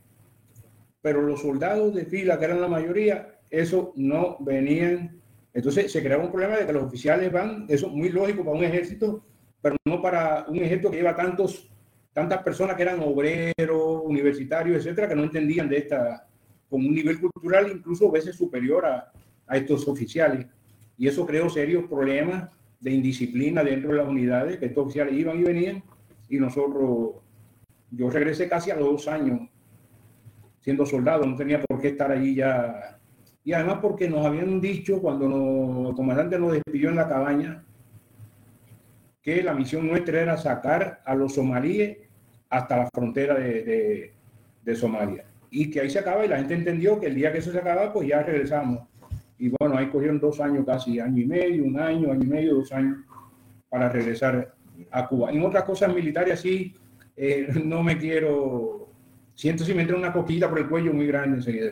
[1.04, 5.22] Pero los soldados de fila, que eran la mayoría, eso no venían
[5.54, 8.58] entonces se creaba un problema de que los oficiales van, eso es muy lógico para
[8.58, 9.24] un ejército,
[9.62, 11.70] pero no para un ejército que lleva tantos,
[12.12, 16.26] tantas personas que eran obreros, universitarios, etcétera, que no entendían de esta,
[16.68, 19.12] con un nivel cultural incluso a veces superior a,
[19.46, 20.44] a estos oficiales.
[20.98, 25.38] Y eso creó serios problemas de indisciplina dentro de las unidades, que estos oficiales iban
[25.38, 25.84] y venían,
[26.28, 27.22] y nosotros,
[27.92, 29.48] yo regresé casi a los dos años
[30.64, 32.98] siendo soldado, no tenía por qué estar allí ya
[33.44, 37.62] y además porque nos habían dicho cuando el comandante nos despidió en la cabaña
[39.20, 41.98] que la misión nuestra era sacar a los somalíes
[42.48, 44.12] hasta la frontera de,
[44.62, 45.24] de, Somalia.
[45.50, 47.58] Y que ahí se acaba y la gente entendió que el día que eso se
[47.58, 48.80] acaba, pues ya regresamos.
[49.38, 52.54] Y bueno, ahí cogieron dos años casi, año y medio, un año, año y medio,
[52.54, 52.98] dos años
[53.68, 54.54] para regresar
[54.90, 55.30] a Cuba.
[55.30, 56.74] En otras cosas militares sí,
[57.16, 58.83] eh, no me quiero,
[59.34, 61.70] siento si me entra una coquita por el cuello muy grande enseguida.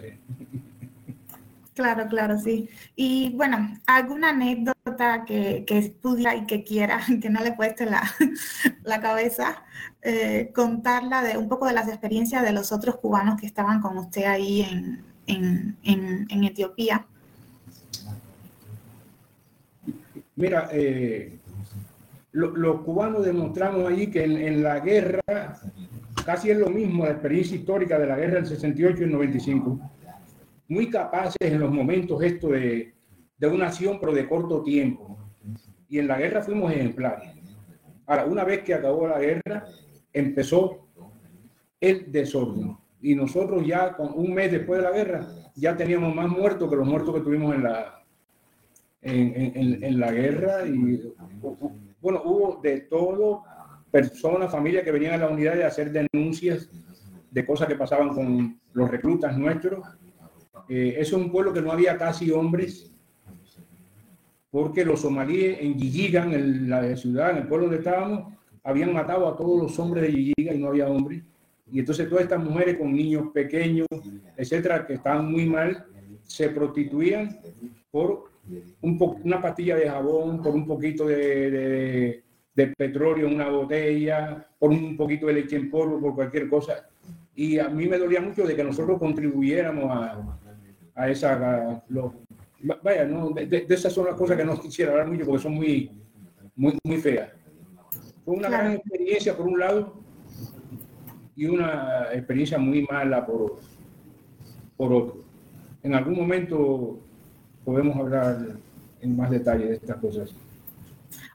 [1.74, 2.68] Claro, claro, sí.
[2.96, 8.02] Y bueno, alguna anécdota que, que estudia y que quiera, que no le cueste la,
[8.84, 9.64] la cabeza,
[10.02, 13.96] eh, contarla de un poco de las experiencias de los otros cubanos que estaban con
[13.96, 17.06] usted ahí en, en, en, Etiopía.
[20.36, 21.38] Mira, eh,
[22.32, 25.60] los cubanos demostramos ahí que en, en, la guerra
[26.24, 29.80] casi es lo mismo la experiencia histórica de la guerra del 68 y el 95
[30.72, 32.94] muy capaces en los momentos esto de,
[33.36, 35.18] de una acción, pero de corto tiempo.
[35.88, 37.30] Y en la guerra fuimos ejemplares.
[38.06, 39.66] Ahora, una vez que acabó la guerra,
[40.12, 40.88] empezó
[41.80, 42.76] el desorden.
[43.02, 46.76] Y nosotros ya, con un mes después de la guerra, ya teníamos más muertos que
[46.76, 48.02] los muertos que tuvimos en la,
[49.02, 50.66] en, en, en la guerra.
[50.66, 51.12] Y
[52.00, 53.44] bueno, hubo de todo,
[53.92, 56.68] personas, familias que venían a la unidad a hacer denuncias
[57.30, 59.86] de cosas que pasaban con los reclutas nuestros
[60.68, 62.90] eh, es un pueblo que no había casi hombres,
[64.50, 68.32] porque los somalíes en Yiyigan, en la ciudad, en el pueblo donde estábamos,
[68.64, 71.22] habían matado a todos los hombres de Yiyiga y no había hombres.
[71.70, 73.86] Y entonces todas estas mujeres con niños pequeños,
[74.36, 75.84] etcétera, que estaban muy mal,
[76.22, 77.38] se prostituían
[77.90, 78.30] por
[78.80, 82.22] un una pastilla de jabón, por un poquito de, de,
[82.54, 86.88] de, petróleo en una botella, por un poquito de leche en polvo, por cualquier cosa.
[87.34, 90.38] Y a mí me dolía mucho de que nosotros contribuyéramos a,
[90.94, 91.82] a esa...
[92.82, 95.90] vaya, no, de, esas son las cosas que no quisiera hablar mucho porque son muy,
[96.54, 97.30] muy, muy feas.
[98.24, 99.94] Fue una gran experiencia por un lado
[101.34, 103.58] y una experiencia muy mala por,
[104.76, 105.24] por otro.
[105.82, 107.00] En algún momento
[107.64, 108.56] podemos hablar
[109.00, 110.34] en más detalle de estas cosas.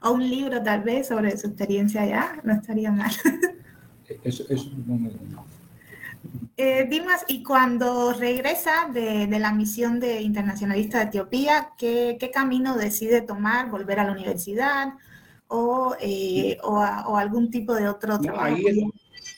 [0.07, 3.11] O un libro tal vez sobre su experiencia allá, no estaría mal.
[4.23, 5.11] Eso, eso no me...
[6.55, 13.21] Eh, Dimas, y cuando regresa de, la misión de internacionalista de Etiopía, ¿qué, camino decide
[13.21, 13.69] tomar?
[13.69, 14.93] ¿Volver a la universidad
[15.47, 16.57] o, eh,
[17.15, 18.45] algún tipo de otro trabajo?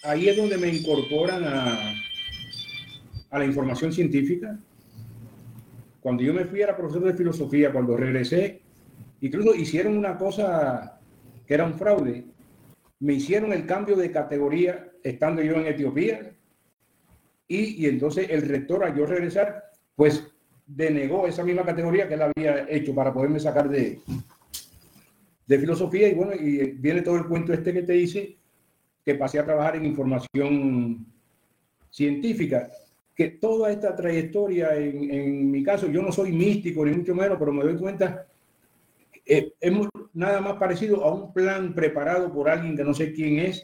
[0.03, 1.93] ahí, es, donde me incorporan a,
[3.31, 4.57] a la información científica.
[5.99, 8.58] Cuando yo me fui a profesor de filosofía, cuando regresé,
[9.21, 10.99] incluso hicieron una cosa
[11.45, 12.25] que era un fraude.
[12.99, 16.33] Me hicieron el cambio de categoría estando yo en Etiopía
[17.47, 19.63] y, entonces el rector, al yo regresar,
[19.95, 20.23] pues
[20.67, 23.99] denegó esa misma categoría que él había hecho para poderme sacar de,
[25.47, 26.07] de filosofía.
[26.09, 28.37] Y bueno, y viene todo el cuento este que te dice
[29.03, 31.07] que pasé a trabajar en información
[31.89, 32.69] científica.
[33.15, 37.39] Que toda esta trayectoria, en, en mi caso, yo no soy místico ni mucho menos,
[37.39, 38.27] pero me doy cuenta,
[39.29, 39.71] eh, es
[40.13, 43.63] nada más parecido a un plan preparado por alguien que no sé quién es,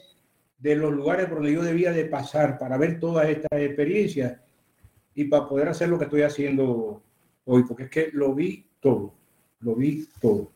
[0.60, 4.40] de los lugares por donde yo debía de pasar para ver todas estas experiencias
[5.16, 7.02] y para poder hacer lo que estoy haciendo
[7.46, 9.16] hoy, porque es que lo vi todo,
[9.62, 10.52] lo vi todo.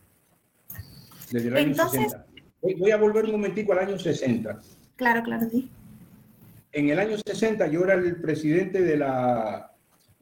[1.32, 2.26] Desde el año 60.
[2.62, 4.62] Voy, a volver un momentico al año 60.
[4.96, 5.72] Claro, claro, sí.
[6.72, 9.72] En el año 60 yo era el presidente de la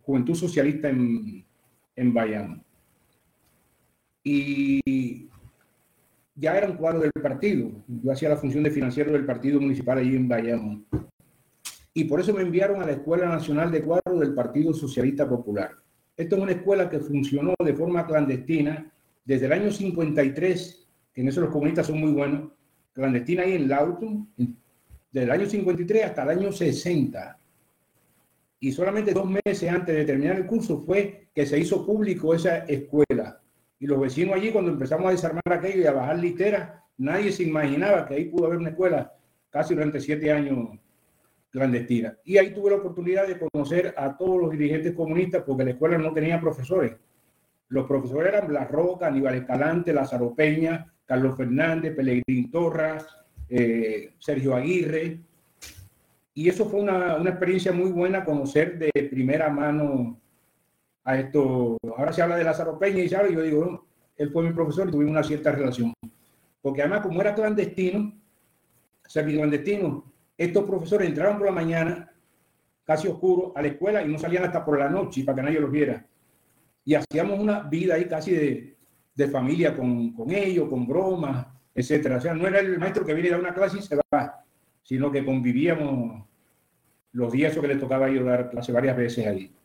[0.04, 1.46] Juventud Socialista en,
[1.94, 2.67] en Bayamo.
[4.30, 5.30] Y
[6.38, 7.72] ya era un cuadro del partido.
[7.88, 10.86] Yo hacía la función de financiero del partido municipal allí en Bayamón.
[11.94, 15.72] Y por eso me enviaron a la Escuela Nacional de Cuadros del Partido Socialista Popular.
[16.16, 18.92] Esto es una escuela que funcionó de forma clandestina
[19.26, 22.52] desde el año 53, que en eso los comunistas son muy buenos,
[22.94, 24.30] clandestina ahí en Lawton,
[25.12, 27.40] desde el año 53 hasta el año 60.
[28.60, 32.60] Y solamente dos meses antes de terminar el curso fue que se hizo público esa
[32.60, 33.07] escuela.
[33.80, 37.44] Y los vecinos allí, cuando empezamos a desarmar aquello y a bajar literas, nadie se
[37.44, 39.14] imaginaba que ahí pudo haber una escuela
[39.50, 40.70] casi durante siete años
[41.50, 42.18] clandestina.
[42.24, 45.98] Y ahí tuve la oportunidad de conocer a todos los dirigentes comunistas porque la escuela
[45.98, 46.96] no tenía profesores.
[47.70, 53.06] Los profesores eran Blas Roca, Aníbal Escalante, Lázaro Peña, Carlos Fernández, Pelegrín Torras,
[53.50, 55.20] eh, Sergio Aguirre.
[56.34, 60.20] Y eso fue una, una, experiencia muy buena conocer de primera mano
[61.08, 61.78] a esto.
[61.98, 64.92] Ahora se habla de Lázaro Peña y sabe, yo digo, él fue mi profesor y
[64.92, 65.94] tuvimos una cierta relación.
[66.62, 68.14] Porque además, como era clandestino,
[69.14, 72.12] clandestino, estos profesores entraban por la mañana,
[72.84, 75.62] casi oscuro, a la escuela y no salían hasta por la noche para que nadie
[75.62, 76.06] los viera.
[76.84, 78.78] Y hacíamos una vida ahí casi de,
[79.16, 82.18] de familia con, con ellos, con bromas, etcétera.
[82.18, 84.44] O sea, no era el maestro que viene a una clase y se va,
[84.84, 86.26] sino que convivíamos
[87.14, 89.57] los días que les tocaba a dar clase varias veces ahí.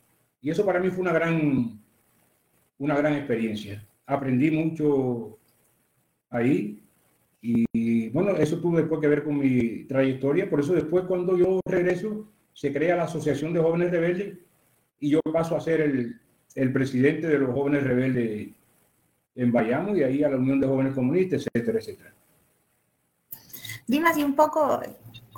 [0.42, 1.80] Y eso para mí fue una gran,
[2.78, 3.86] una gran experiencia.
[4.04, 5.38] Aprendí mucho
[6.28, 6.82] ahí
[7.40, 10.50] y bueno, eso tuvo después que ver con mi trayectoria.
[10.50, 14.38] Por eso después cuando yo regreso, se crea la Asociación de Jóvenes Rebeldes
[15.00, 16.20] y yo paso a ser el,
[16.54, 18.50] el presidente de los jóvenes rebeldes
[19.34, 22.14] en Bayamo y ahí a la Unión de Jóvenes Comunistas, etcétera, etcétera.
[23.86, 24.80] Dimas, y un poco,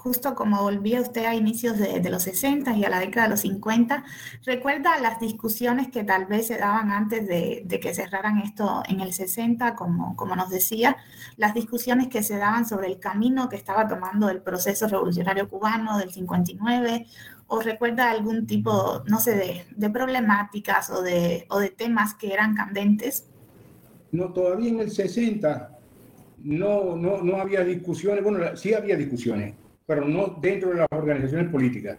[0.05, 3.31] justo como volvía usted a inicios de, de, los 60 y a la década de
[3.31, 4.05] los 50,
[4.45, 9.15] ¿recuerda las discusiones que tal vez se daban antes de, que cerraran esto en el
[9.15, 10.99] 60, como, como nos decía,
[11.39, 15.97] las discusiones que se daban sobre el camino que estaba tomando el proceso revolucionario cubano
[15.97, 17.07] del 59?
[17.47, 22.31] ¿O recuerda algún tipo, no sé, de, de problemáticas o de, o de temas que
[22.35, 23.27] eran candentes?
[24.13, 25.79] No, todavía en el 60
[26.43, 29.55] no, no, no había discusiones, bueno, sí había discusiones,
[29.87, 31.99] pero no dentro de las organizaciones políticas.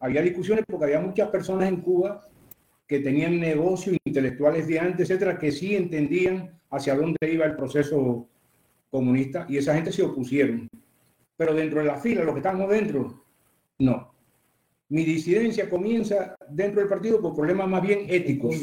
[0.00, 2.26] Había discusiones porque había muchas personas en Cuba
[2.86, 8.28] que tenían negocios intelectuales de antes, etcétera, que sí entendían hacia dónde iba el proceso
[8.90, 10.68] comunista y esa gente se opusieron.
[11.36, 13.24] Pero dentro de la fila, los que estamos dentro,
[13.78, 14.12] no.
[14.88, 18.54] Mi disidencia comienza dentro del partido por problemas más bien éticos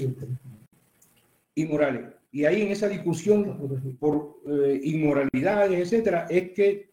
[1.55, 2.05] y morales.
[2.31, 6.90] Y ahí en esa discusión por eh, inmoralidades, etcétera, es que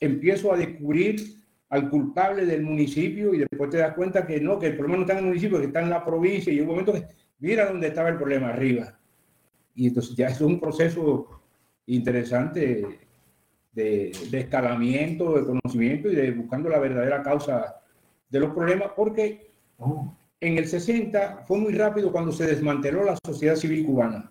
[0.00, 4.68] empiezo a descubrir al culpable del municipio y después te das cuenta que no, que
[4.68, 6.52] el problema no está en el municipio, que está en la provincia.
[6.52, 7.06] Y un momento que
[7.38, 8.98] mira dónde estaba el problema, arriba.
[9.74, 11.42] Y entonces ya es un proceso
[11.86, 12.98] interesante
[13.72, 17.76] de, de escalamiento, de conocimiento y de buscando la verdadera causa
[18.28, 19.52] de los problemas, porque
[20.40, 24.30] en el 60 fue muy rápido cuando se desmanteló la sociedad civil cubana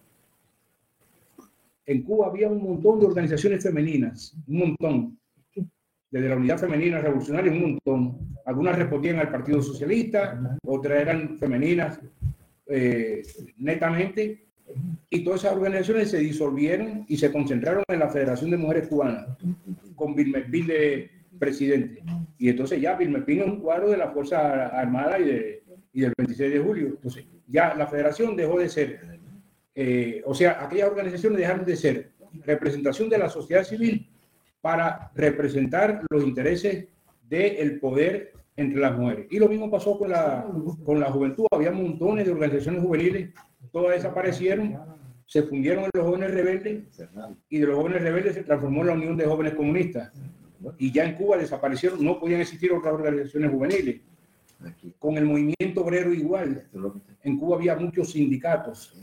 [1.90, 5.20] en Cuba había un montón de organizaciones femeninas, un montón,
[6.12, 8.36] desde la Unidad Femenina Revolucionaria, un montón.
[8.46, 12.00] Algunas respondían al Partido Socialista, otras eran femeninas
[12.68, 13.24] eh,
[13.58, 14.46] netamente,
[15.10, 19.28] y todas esas organizaciones se disolvieron y se concentraron en la Federación de Mujeres Cubanas,
[19.96, 22.04] con Vilmepín de presidente.
[22.38, 26.14] Y entonces ya Vilmepín es un cuadro de la Fuerza Armada y, de, y del
[26.18, 26.88] 26 de julio.
[26.88, 29.20] Entonces ya la federación dejó de ser
[29.82, 32.12] eh, o sea, aquellas organizaciones dejaron de ser
[32.46, 34.10] representación de la sociedad civil
[34.62, 36.88] para representar los intereses
[37.28, 39.28] del poder entre las mujeres.
[39.30, 40.46] Y lo mismo pasó con la,
[40.84, 41.46] con la juventud.
[41.52, 43.30] Había montones de organizaciones juveniles,
[43.72, 44.78] todas desaparecieron,
[45.26, 46.84] se fundieron en los jóvenes rebeldes
[47.50, 50.12] y de los jóvenes rebeldes se transformó en la Unión de Jóvenes Comunistas.
[50.78, 54.02] Y ya en Cuba desaparecieron, no podían existir otras organizaciones juveniles.
[54.98, 56.68] Con el movimiento obrero igual.
[57.24, 58.94] En Cuba había muchos sindicatos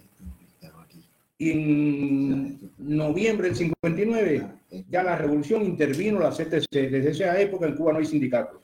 [1.38, 4.46] y en noviembre del 59
[4.88, 6.70] ya la revolución intervino la CTC.
[6.70, 8.60] Desde esa época en Cuba no hay sindicatos.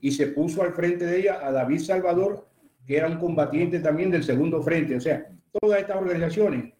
[0.00, 2.48] Y se puso al frente de ella a David Salvador,
[2.86, 4.96] que era un combatiente también del segundo frente.
[4.96, 5.26] O sea,
[5.60, 6.72] todas estas organizaciones,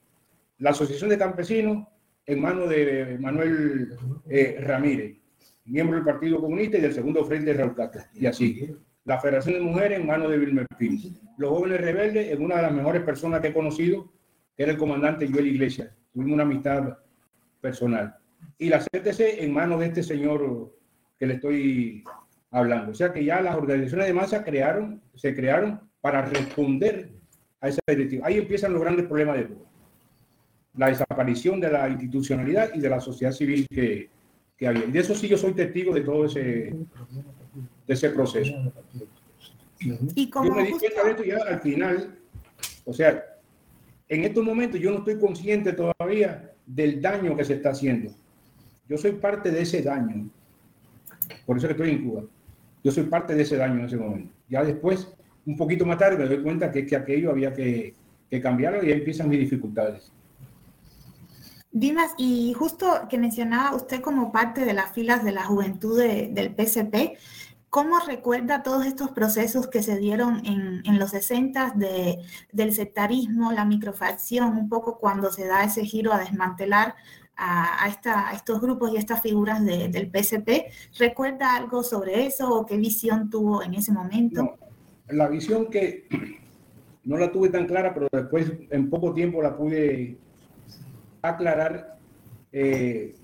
[0.59, 1.87] la Asociación de Campesinos
[2.27, 3.97] en manos de Manuel
[4.29, 5.17] eh, Ramírez,
[5.65, 8.03] miembro del Partido Comunista y del segundo frente de Raúl Castro.
[8.15, 8.75] Y así.
[9.05, 11.01] La Federación de Mujeres en manos de Vilmer Pino.
[11.39, 14.13] Los jóvenes rebeldes en una de las mejores personas que he conocido,
[14.63, 15.91] era el comandante Joel Iglesias.
[16.13, 16.99] Tuvimos una amistad
[17.63, 18.15] personal.
[18.59, 20.77] Y la CTC en manos de este señor
[21.19, 22.05] que le estoy
[22.51, 22.91] hablando.
[22.91, 27.11] O sea que ya las organizaciones de masa crearon, se crearon para responder
[27.63, 28.27] a esa directiva.
[28.27, 29.67] Ahí empiezan los grandes problemas de todo.
[30.77, 34.11] la desaparición de la institucionalidad y de la sociedad civil que,
[34.59, 34.85] que había.
[34.85, 38.53] Y de eso sí yo soy testigo de todo ese, de ese proceso.
[40.15, 42.19] Y como yo me di cuenta de esto ya al final,
[42.85, 43.25] o sea,
[44.11, 48.13] en estos momentos yo no estoy consciente todavía del daño que se está haciendo.
[48.89, 50.29] Yo soy parte de ese daño.
[51.47, 52.25] Por eso que estoy en Cuba.
[52.83, 54.35] Yo soy parte de ese daño en ese momento.
[54.49, 55.09] Ya después,
[55.47, 57.95] un poquito más tarde, me doy cuenta que, que aquello había que,
[58.43, 60.11] cambiarlo y ahí empiezan mis dificultades.
[61.71, 66.55] Dimas, y justo que mencionaba usted como parte de las filas de la juventud del
[66.57, 67.17] PSP,
[67.71, 72.19] ¿cómo recuerda todos estos procesos que se dieron en, en los 60 de,
[72.53, 76.95] del sectarismo, la microfacción, un poco cuando se da ese giro a desmantelar
[77.37, 77.89] a,
[78.35, 80.67] estos grupos y estas figuras del PSP?
[80.99, 84.57] ¿Recuerda algo sobre eso o qué visión tuvo en ese momento?
[85.13, 86.07] la visión que
[87.05, 90.19] no la tuve tan clara, pero después en poco tiempo la pude
[91.23, 91.99] aclarar,
[92.53, 93.15] eh,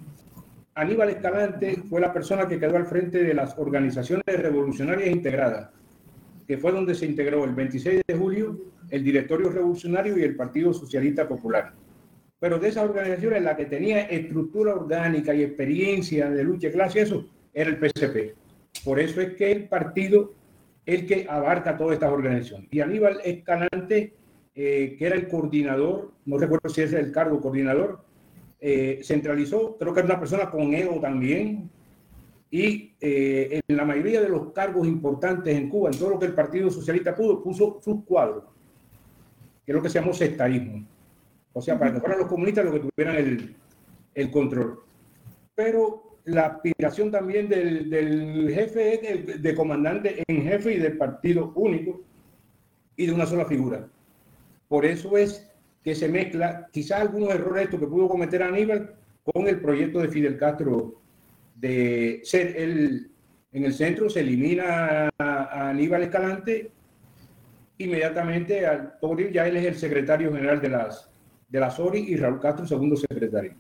[0.77, 5.71] Aníbal Escalante fue la persona que quedó al frente de las organizaciones revolucionarias integradas,
[6.47, 8.59] que fue donde se integró el 26 de julio
[8.91, 11.73] el Directorio Revolucionario y el Partido Socialista Popular.
[12.39, 17.01] Pero de esas organizaciones, la que tenía estructura orgánica y experiencia de lucha de clase,
[17.01, 18.37] eso era el PCP.
[18.85, 20.35] Por eso es que el partido
[20.85, 22.69] el que abarca todas estas organizaciones.
[22.71, 24.13] Y Aníbal Escalante
[24.59, 28.06] eh, que era el coordinador, no recuerdo si es el cargo coordinador,
[28.61, 31.71] eh, centralizó, creo que era una persona con ego también,
[32.51, 36.27] y eh, en la mayoría de los cargos importantes en Cuba, en todo lo que
[36.27, 38.45] el Partido Socialista pudo, puso sus cuadros,
[39.65, 40.87] que es lo que se llamó sectarismo.
[41.53, 43.57] O sea, para que fueran los comunistas los que tuvieran el,
[44.15, 44.81] el control.
[45.55, 51.53] Pero la aspiración también del, del jefe de, de comandante en jefe y del partido
[51.55, 52.03] único
[52.97, 53.89] y de una sola figura.
[54.69, 55.51] Por eso es
[55.87, 60.37] que se mezcla quizás algunos errores que pudo cometer Aníbal con el proyecto de Fidel
[60.37, 61.01] Castro
[61.55, 63.09] de ser el,
[63.53, 66.73] en el centro, se elimina a, Aníbal Escalante,
[67.79, 71.09] inmediatamente al poder ya él es el secretario general de las,
[71.49, 73.55] de las ORI y Raúl Castro segundo secretario.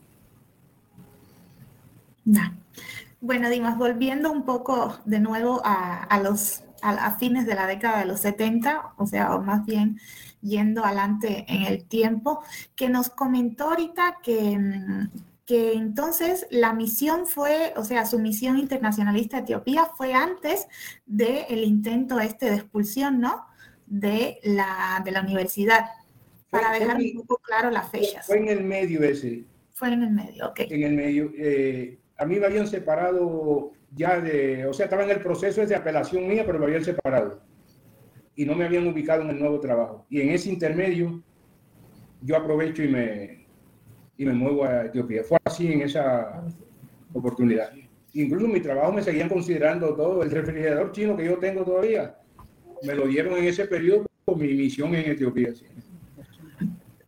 [3.20, 8.06] Bueno, Dimas, volviendo un poco de nuevo a los a, fines de la década de
[8.06, 9.98] los 70, o sea, o más bien
[10.40, 12.42] yendo adelante en el tiempo,
[12.74, 15.10] que nos comentó ahorita que, mm,
[15.44, 20.66] que entonces la misión fue, o sea, su misión internacionalista a Etiopía fue antes
[21.06, 23.46] del intento este de expulsión, ¿no?
[23.86, 25.86] De la, de la universidad,
[26.50, 28.26] para dejar un poco claro las fechas.
[28.26, 29.44] Fue en el medio ese.
[29.72, 30.60] Fue en el medio, ok.
[30.60, 31.30] En el medio.
[31.36, 35.74] Eh, a mí me habían separado ya de, o sea, estaba en el proceso de
[35.74, 37.40] apelación mía, pero me habían separado
[38.36, 40.06] y no me habían ubicado en el nuevo trabajo.
[40.10, 41.22] Y en ese intermedio
[42.20, 43.46] yo aprovecho y me,
[44.18, 45.24] y me muevo a Etiopía.
[45.24, 46.44] Fue así en esa
[47.14, 47.72] oportunidad.
[48.12, 50.22] Incluso mi trabajo me seguían considerando todo.
[50.22, 52.16] El refrigerador chino que yo tengo todavía,
[52.82, 55.52] me lo dieron en ese periodo por mi misión en Etiopía.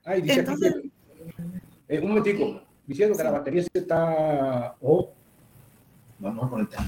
[0.04, 0.74] Ay, dice Entonces,
[1.88, 4.74] eh, un momentico, diciendo que la batería se está...
[4.80, 5.14] Oh.
[6.18, 6.84] Vamos a conectar.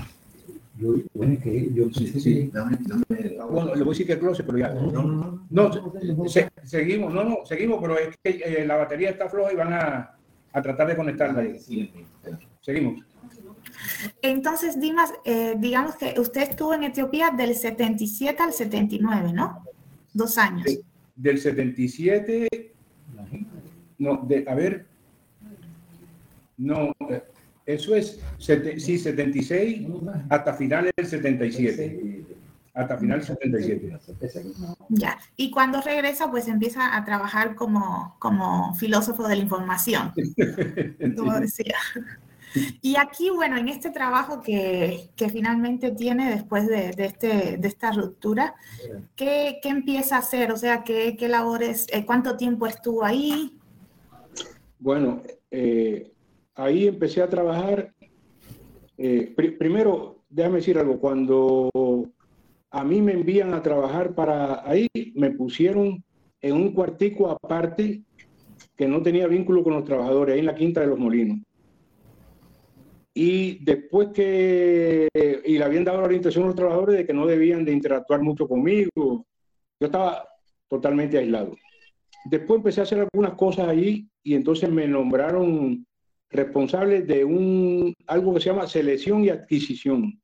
[0.79, 2.51] Yo, bueno, que yo sí, sí, sí.
[2.53, 3.05] Dame, dame,
[3.51, 4.71] bueno, le voy a decir que close, pero ya.
[4.71, 6.29] No, no, no.
[6.65, 10.17] seguimos, no, no, seguimos, pero es que eh, la batería está floja y van a,
[10.53, 11.59] a tratar de conectarla ahí.
[12.61, 13.05] Seguimos.
[14.23, 19.65] Entonces, Dimas, eh, digamos que usted estuvo en Etiopía del 77 al 79, ¿no?
[20.13, 20.65] Dos años.
[20.65, 20.83] De,
[21.17, 22.49] del 77,
[23.99, 24.87] no, de, a ver,
[26.57, 27.23] no, eh,
[27.75, 29.87] eso es, sí, 76
[30.29, 32.25] hasta finales del 77.
[32.75, 33.99] Hasta finales del 77.
[34.89, 40.13] Ya, y cuando regresa, pues empieza a trabajar como, como filósofo de la información,
[41.17, 41.77] como decía.
[42.83, 47.69] Y aquí, bueno, en este trabajo que, que finalmente tiene después de, de, este, de
[47.69, 48.55] esta ruptura,
[49.15, 50.51] ¿qué, ¿qué, empieza a hacer?
[50.51, 53.57] O sea, ¿qué, qué labores, eh, cuánto tiempo estuvo ahí?
[54.81, 56.13] Bueno, eh,
[56.55, 57.95] ahí empecé a trabajar.
[58.99, 61.71] Eh, primero, déjame decir algo, cuando
[62.71, 66.03] a mí me envían a trabajar para ahí, me pusieron
[66.41, 68.03] en un cuartico aparte
[68.77, 71.39] que no tenía vínculo con los trabajadores, ahí en la Quinta de los Molinos.
[73.13, 75.09] Y después que,
[75.45, 78.23] y le habían dado la orientación a los trabajadores de que no debían de interactuar
[78.23, 79.27] mucho conmigo, yo
[79.81, 80.27] estaba
[80.69, 81.57] totalmente aislado.
[82.25, 85.85] Después empecé a hacer algunas cosas ahí y entonces me nombraron
[86.31, 90.21] responsable de un, algo que se llama selección y adquisición.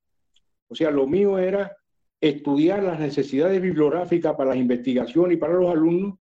[0.68, 1.76] O sea, lo mío era
[2.20, 6.18] estudiar las necesidades bibliográficas para la investigación y para los alumnos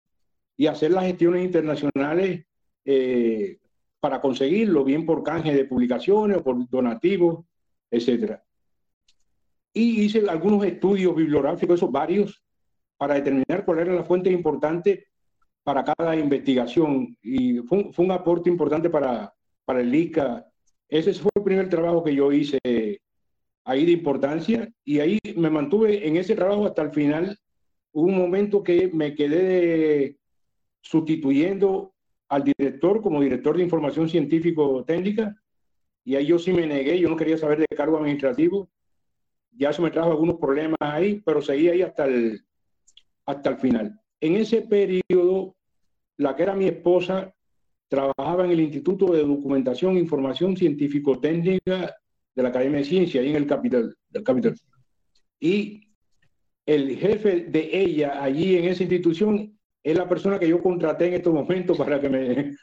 [0.56, 2.44] y hacer las gestiones internacionales
[2.84, 3.58] eh,
[4.00, 7.44] para conseguirlo, bien por canje de publicaciones o por donativos,
[7.90, 8.42] etcétera.
[9.72, 12.42] Y hice algunos estudios bibliográficos, esos varios,
[12.96, 15.08] para determinar cuál era la fuente importante
[15.62, 17.16] para cada investigación.
[17.20, 19.35] Y fue, fue un aporte importante para,
[19.66, 20.46] para el ICA.
[20.88, 22.58] Ese fue el primer trabajo que yo hice
[23.64, 27.38] ahí de importancia y ahí me mantuve en ese trabajo hasta el final.
[27.92, 30.16] Hubo un momento que me quedé
[30.80, 31.92] sustituyendo
[32.28, 35.34] al director como director de información científico-técnica
[36.04, 38.70] y ahí yo sí me negué, yo no quería saber de cargo administrativo.
[39.50, 42.44] Ya eso me trajo algunos problemas ahí, pero seguí ahí hasta el,
[43.24, 44.00] hasta el final.
[44.20, 45.56] En ese periodo,
[46.16, 47.34] la que era mi esposa
[47.88, 51.94] trabajaba en el Instituto de Documentación e Información Científico-Técnica
[52.34, 54.54] de la Academia de Ciencia, ahí en el capital, del capital.
[55.40, 55.88] Y
[56.66, 61.14] el jefe de ella allí en esa institución es la persona que yo contraté en
[61.14, 62.56] estos momentos para que me,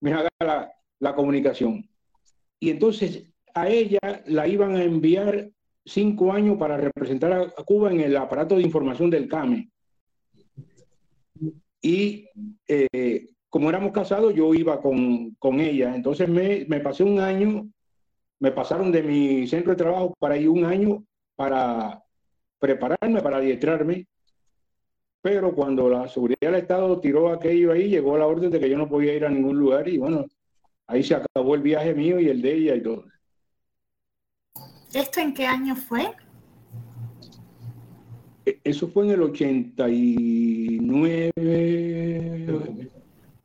[0.12, 1.88] haga la, la comunicación.
[2.60, 5.50] Y entonces a ella la iban a enviar
[5.84, 9.70] cinco años para representar a Cuba en el aparato de información del CAME.
[11.80, 12.28] Y
[12.66, 15.94] eh, como éramos casados, yo iba con, con ella.
[15.94, 17.68] Entonces me, me, pasé un año
[18.40, 22.02] me pasaron de mi centro de trabajo para ir un año para
[22.58, 24.06] prepararme, para adiestrarme,
[25.20, 28.78] pero cuando la seguridad del Estado tiró aquello ahí, llegó la orden de que yo
[28.78, 30.26] no podía ir a ningún lugar y bueno,
[30.86, 33.04] ahí se acabó el viaje mío y el de ella y todo.
[34.92, 36.12] ¿Esto en qué año fue?
[38.46, 41.30] E, eso fue en el 89,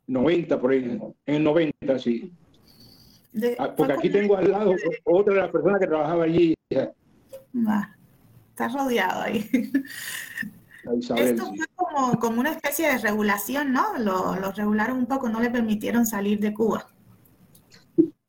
[0.06, 2.32] 90, por ahí, en el 90, sí.
[3.32, 4.74] De, ah, porque aquí tengo al lado
[5.04, 6.54] otra de las personas que trabajaba allí.
[6.70, 9.48] Está rodeado ahí.
[11.16, 13.98] Esto fue como, como, una especie de regulación, ¿no?
[13.98, 16.86] Lo, lo, regularon un poco, no le permitieron salir de Cuba.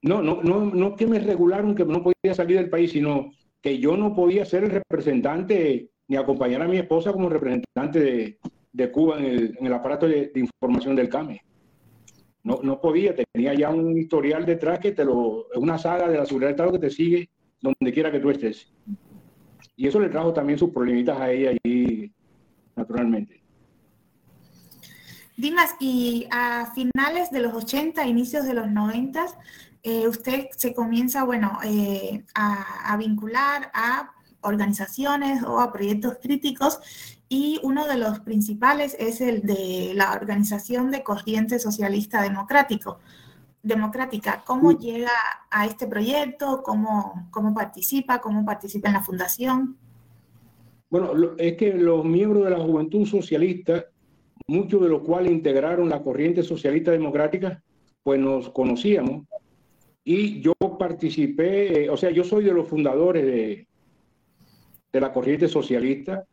[0.01, 3.79] No, no, no, no que me regularon que no podía salir del país, sino que
[3.79, 8.39] yo no podía ser el representante ni acompañar a mi esposa como representante de,
[8.71, 11.44] de Cuba en el, en el aparato de, de información del CAME
[12.45, 16.25] no, no podía, tenía ya un historial detrás que te lo, una saga de la
[16.27, 17.29] seguridad del Estado que te sigue
[17.59, 18.71] donde quiera que tú estés.
[19.75, 22.13] Y eso le trajo también sus problemitas a ella allí,
[22.75, 23.41] naturalmente.
[25.35, 29.25] Dimas, y a finales de los 80, inicios de los 90,
[29.81, 36.79] eh, usted se comienza, bueno, eh, a vincular a organizaciones o a proyectos críticos
[37.27, 42.99] y uno de los principales es el de la Organización de Corriente Socialista Democrático,
[43.63, 44.43] Democrática.
[44.45, 45.11] ¿Cómo llega
[45.49, 46.61] a este proyecto?
[46.63, 48.21] ¿Cómo, ¿Cómo participa?
[48.21, 49.77] ¿Cómo participa en la fundación?
[50.89, 53.85] Bueno, es que los miembros de la Juventud Socialista,
[54.47, 57.61] muchos de los cuales integraron la Corriente Socialista Democrática,
[58.03, 59.25] pues nos conocíamos
[60.03, 63.67] y yo participé, eh, o sea, yo soy de los fundadores de,
[64.93, 66.23] de la Corriente Socialista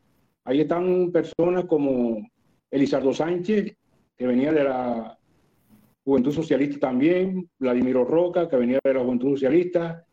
[0.45, 2.27] Ahí están personas como
[2.71, 3.77] Elizardo Sánchez,
[4.17, 5.19] que venía de la
[6.05, 10.05] Juventud Socialista también, Vladimiro Roca, que venía de la Juventud Socialista,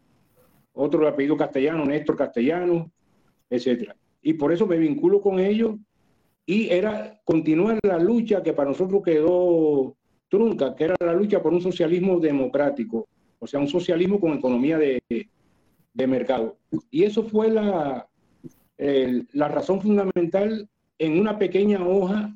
[0.74, 2.92] otro apellido castellano, Néstor Castellano,
[3.50, 3.92] etc.
[4.22, 5.76] Y por eso me vinculo con ellos
[6.46, 9.96] y era continuar la lucha que para nosotros quedó
[10.28, 13.08] trunca, que era la lucha por un socialismo democrático,
[13.40, 15.02] o sea, un socialismo con economía de,
[15.94, 16.58] de mercado.
[16.92, 18.09] Y eso fue la,
[18.80, 22.34] la razón fundamental en una pequeña hoja,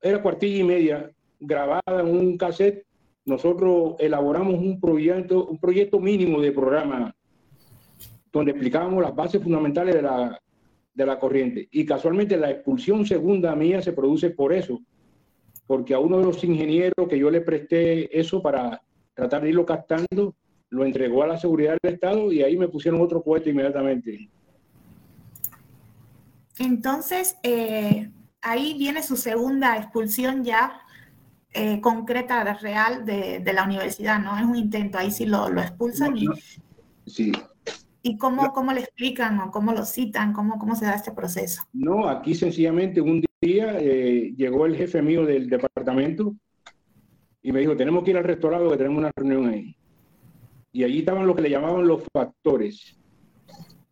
[0.00, 2.84] era cuartilla y media, grabada en un cassette,
[3.24, 7.14] nosotros elaboramos un proyecto, un proyecto mínimo de programa
[8.32, 10.40] donde explicábamos las bases fundamentales de la,
[10.94, 11.68] de la corriente.
[11.70, 14.80] Y casualmente la expulsión segunda mía se produce por eso,
[15.66, 18.82] porque a uno de los ingenieros que yo le presté eso para
[19.14, 20.34] tratar de irlo captando,
[20.70, 24.28] lo entregó a la seguridad del Estado y ahí me pusieron otro cohete inmediatamente.
[26.58, 30.80] Entonces, eh, ahí viene su segunda expulsión ya
[31.54, 34.36] eh, concreta, real de, de, la universidad, ¿no?
[34.36, 36.26] Es un intento, ahí sí lo, lo expulsan y...
[37.06, 37.32] Sí.
[38.04, 40.32] ¿Y cómo, cómo le explican o cómo lo citan?
[40.32, 41.62] ¿Cómo, ¿Cómo se da este proceso?
[41.72, 46.34] No, aquí sencillamente un día eh, llegó el jefe mío del departamento
[47.42, 49.76] y me dijo, tenemos que ir al restaurado que tenemos una reunión ahí.
[50.72, 52.98] Y allí estaban lo que le llamaban los factores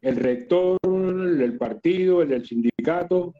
[0.03, 0.79] el rector,
[1.23, 3.35] el partido, el del sindicato,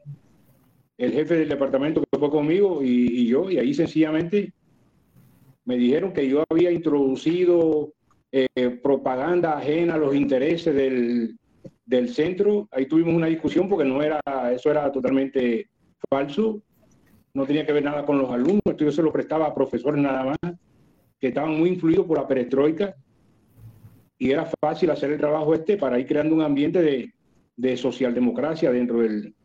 [0.97, 4.53] el jefe del departamento que fue conmigo y, yo, y ahí sencillamente
[5.65, 7.93] me dijeron que yo había introducido
[8.31, 11.37] eh, propaganda ajena a los intereses del,
[11.85, 12.67] del, centro.
[12.71, 14.19] Ahí tuvimos una discusión porque no era,
[14.53, 15.69] eso era totalmente
[16.07, 16.61] falso.
[17.33, 20.23] no tenía que ver nada con los alumnos, yo se lo prestaba a profesores nada
[20.23, 20.55] más,
[21.19, 22.95] que estaban muy influidos por la perestroika,
[24.19, 27.11] y era fácil hacer el trabajo este para ir creando un ambiente de,
[27.55, 29.35] de socialdemocracia dentro del,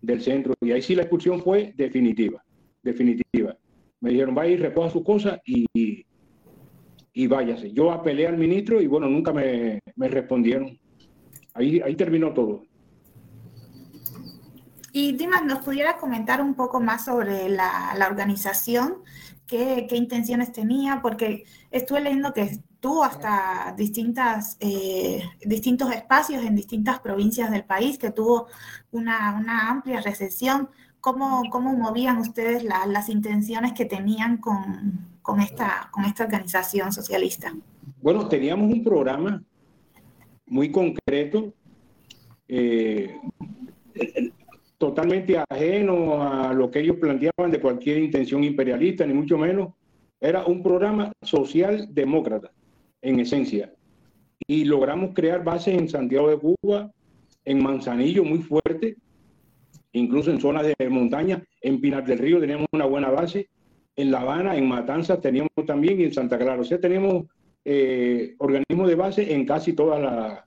[0.00, 0.54] del centro.
[0.60, 2.42] Y ahí sí la expulsión fue definitiva,
[2.82, 3.56] definitiva.
[4.00, 5.66] Me dijeron, vaya y recoja sus cosas y,
[7.12, 7.72] y váyase.
[7.72, 10.78] Yo apelé al ministro y bueno, nunca me, me respondieron.
[11.54, 12.62] Ahí, ahí terminó todo.
[14.92, 18.96] Y Dimas, ¿nos pudiera comentar un poco más sobre la, la organización?
[19.50, 21.00] ¿Qué, ¿Qué, intenciones tenía?
[21.02, 21.42] Porque
[21.72, 28.12] estuve leyendo que tuvo hasta distintas, eh, distintos espacios en distintas provincias del país, que
[28.12, 28.46] tuvo
[28.92, 30.68] una, una amplia recepción.
[31.00, 36.92] ¿Cómo, cómo movían ustedes la, las intenciones que tenían con, con, esta, con esta organización
[36.92, 37.52] socialista?
[38.00, 39.42] Bueno, teníamos un programa
[40.46, 41.52] muy concreto,
[42.46, 43.18] eh,
[44.80, 49.74] totalmente ajeno a lo que ellos planteaban de cualquier intención imperialista, ni mucho menos.
[50.18, 52.50] Era un programa social demócrata,
[53.02, 53.74] en esencia.
[54.46, 56.90] Y logramos crear bases en Santiago de Cuba,
[57.44, 58.96] en Manzanillo, muy fuerte,
[59.92, 63.50] incluso en zonas de montaña, en Pinar del Río teníamos una buena base,
[63.96, 66.62] en La Habana, en Matanzas teníamos también y en Santa Clara.
[66.62, 67.26] O sea, tenemos
[67.66, 70.46] eh, organismos de base en casi todas la,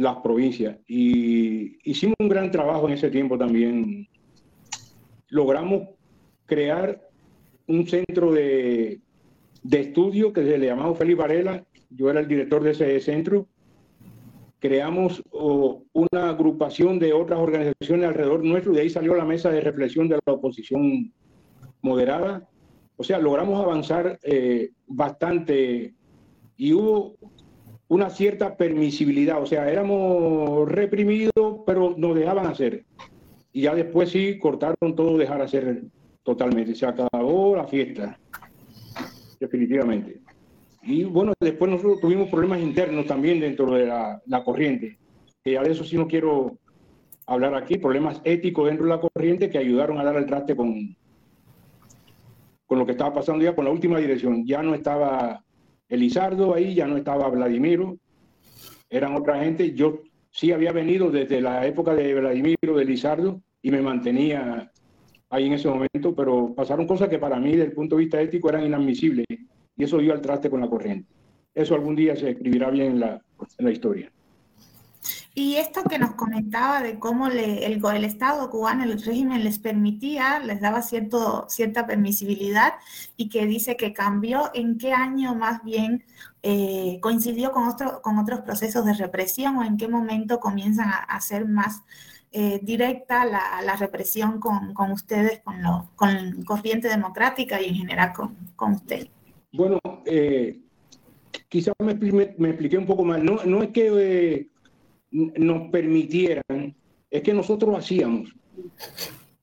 [0.00, 0.78] las provincias.
[0.86, 4.08] Y hicimos un gran trabajo en ese tiempo también.
[5.28, 5.88] Logramos
[6.46, 7.00] crear
[7.66, 9.00] un centro de,
[9.62, 11.64] de estudio que se le llamaba Félix Varela.
[11.90, 13.46] Yo era el director de ese centro
[14.60, 19.62] creamos una agrupación de otras organizaciones alrededor nuestro y de ahí salió la mesa de
[19.62, 21.12] reflexión de la oposición
[21.80, 22.46] moderada.
[22.96, 25.94] O sea, logramos avanzar eh, bastante
[26.58, 27.16] y hubo
[27.90, 29.42] una cierta permisibilidad.
[29.42, 32.84] O sea, éramos reprimidos, pero nos dejaban hacer.
[33.52, 35.82] Y ya después sí cortaron todo, dejar hacer
[36.22, 36.74] totalmente.
[36.76, 38.16] Se acabó la fiesta,
[39.40, 40.20] definitivamente.
[40.82, 44.96] Y bueno, después nosotros tuvimos problemas internos también dentro de la, corriente,
[45.42, 46.58] que ya de eso sí no quiero
[47.26, 50.96] hablar aquí, problemas éticos dentro de la corriente que ayudaron a dar el traste con,
[52.66, 54.46] con lo que estaba pasando ya con la última dirección.
[54.46, 55.44] Ya no estaba
[55.90, 57.98] Elizardo ahí, ya no estaba Vladimiro,
[58.88, 59.74] eran otra gente.
[59.74, 64.70] Yo sí había venido desde la época de Vladimiro, de Elizardo, y me mantenía
[65.28, 68.20] ahí en ese momento, pero pasaron cosas que para mí, desde el punto de vista
[68.20, 71.08] ético, eran inadmisibles y eso dio al traste con la corriente.
[71.54, 73.22] Eso algún día se escribirá bien en la,
[73.58, 74.12] en la historia.
[75.40, 80.60] Y esto que nos comentaba de cómo el, Estado cubano, el régimen les permitía, les
[80.60, 82.74] daba cierto, cierta permisibilidad
[83.16, 86.04] y que dice que cambió, ¿en qué año más bien
[86.42, 91.18] eh, coincidió con, otro, con otros procesos de represión o en qué momento comienzan a,
[91.22, 91.84] ser más
[92.32, 98.12] eh, directa la, represión con, con ustedes, con, lo, con corriente democrática y en general
[98.12, 99.08] con, con ustedes?
[99.52, 100.60] Bueno, eh,
[101.48, 103.24] quizás me, me, me, expliqué un poco mal.
[103.24, 104.50] No, no es que
[105.10, 106.74] nos permitieran,
[107.10, 108.32] es que nosotros hacíamos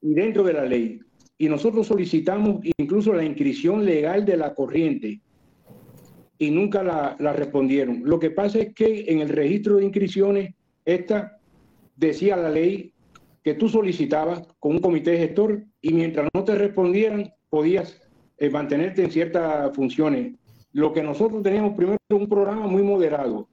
[0.01, 0.99] y dentro de la ley.
[1.37, 5.21] Y nosotros solicitamos incluso la inscripción legal de la corriente
[6.39, 8.01] y nunca la, respondieron.
[8.03, 10.53] Lo que pasa es que en el registro de inscripciones,
[10.85, 11.37] esta
[11.95, 12.93] decía la ley
[13.43, 18.01] que tú solicitabas con un comité gestor y mientras no te respondieran, podías
[18.37, 20.35] eh, mantenerte en ciertas funciones.
[20.73, 23.47] Lo que nosotros teníamos primero un programa muy moderado,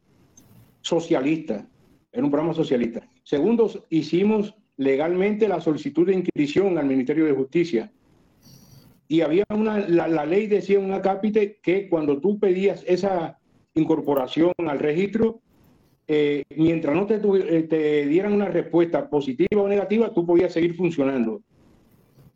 [0.80, 1.66] socialista,
[2.14, 3.06] era un programa socialista.
[3.24, 7.92] Segundo, hicimos legalmente la solicitud de inscripción al Ministerio de Justicia.
[9.08, 13.38] Y había una, la, la ley decía un acápite que cuando tú pedías esa
[13.74, 15.40] incorporación al registro,
[16.06, 20.76] eh, mientras no te, eh, te, dieran una respuesta positiva o negativa, tú podías seguir
[20.76, 21.42] funcionando.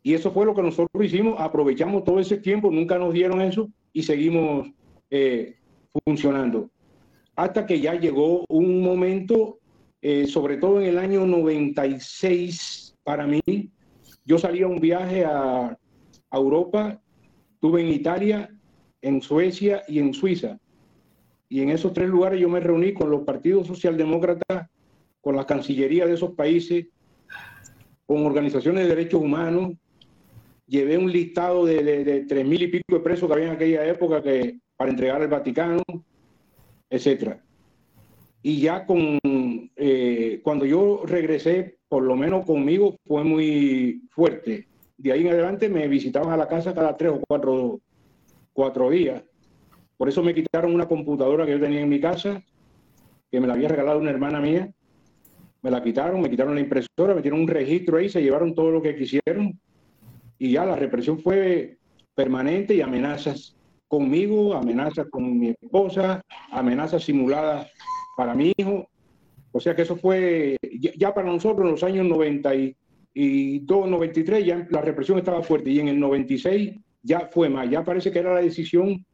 [0.01, 3.69] Y eso fue lo que nosotros hicimos, aprovechamos todo ese tiempo, nunca nos dieron eso
[3.93, 4.69] y seguimos
[5.09, 5.55] eh,
[6.05, 6.69] funcionando.
[7.35, 9.59] Hasta que ya llegó un momento,
[10.01, 13.41] eh, sobre todo en el año 96, para mí,
[14.25, 15.77] yo salí a un viaje a,
[16.31, 17.01] Europa,
[17.55, 18.55] estuve en Italia,
[19.01, 20.59] en Suecia y en Suiza.
[21.49, 24.69] Y en esos tres lugares yo me reuní con los partidos socialdemócratas,
[25.21, 26.85] con la cancillería de esos países,
[28.05, 29.73] con organizaciones de derechos humanos,
[30.67, 33.55] llevé un listado de, de, de tres mil y pico de presos que había en
[33.55, 35.81] aquella época que, para entregar al Vaticano,
[36.91, 37.43] etcétera.
[38.41, 44.67] Y ya con, eh, cuando yo regresé, por lo menos conmigo, fue muy fuerte.
[44.97, 47.79] De ahí en adelante me visitaban a la casa cada tres o cuatro,
[48.53, 49.23] cuatro días.
[49.97, 52.41] Por eso me quitaron una computadora que yo tenía en mi casa,
[53.29, 54.71] que me la había regalado una hermana mía.
[55.61, 58.71] Me la quitaron, me quitaron la impresora, me dieron un registro ahí, se llevaron todo
[58.71, 59.59] lo que quisieron
[60.39, 61.77] y ya la represión fue
[62.15, 66.21] permanente y amenazas conmigo, amenazas con mi esposa,
[66.51, 67.69] amenazas simuladas
[68.19, 68.89] para mi hijo.
[69.53, 70.57] O sea que eso fue,
[70.97, 75.87] ya, para nosotros en los años 92, 93, ya la represión estaba fuerte y en
[75.87, 79.05] el 96 ya fue más, ya parece que era la decisión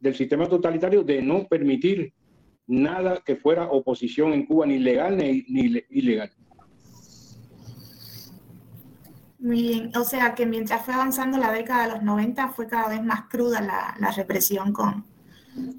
[0.00, 2.12] del sistema totalitario de no permitir
[2.66, 6.32] nada que fuera oposición en Cuba, ni legal ni, ni ilegal.
[9.38, 12.88] Muy bien, o sea que mientras fue avanzando la década de los 90 fue cada
[12.88, 15.04] vez más cruda la, la represión con,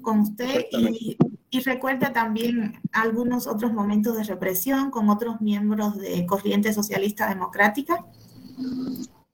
[0.00, 1.18] con usted y,
[1.52, 8.04] y, recuerda también algunos otros momentos de represión con otros miembros de Corriente Socialista Democrática.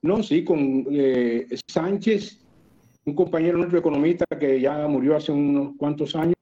[0.01, 2.39] No, sí, con eh, Sánchez,
[3.05, 6.35] un compañero nuestro economista que ya murió hace unos cuantos años.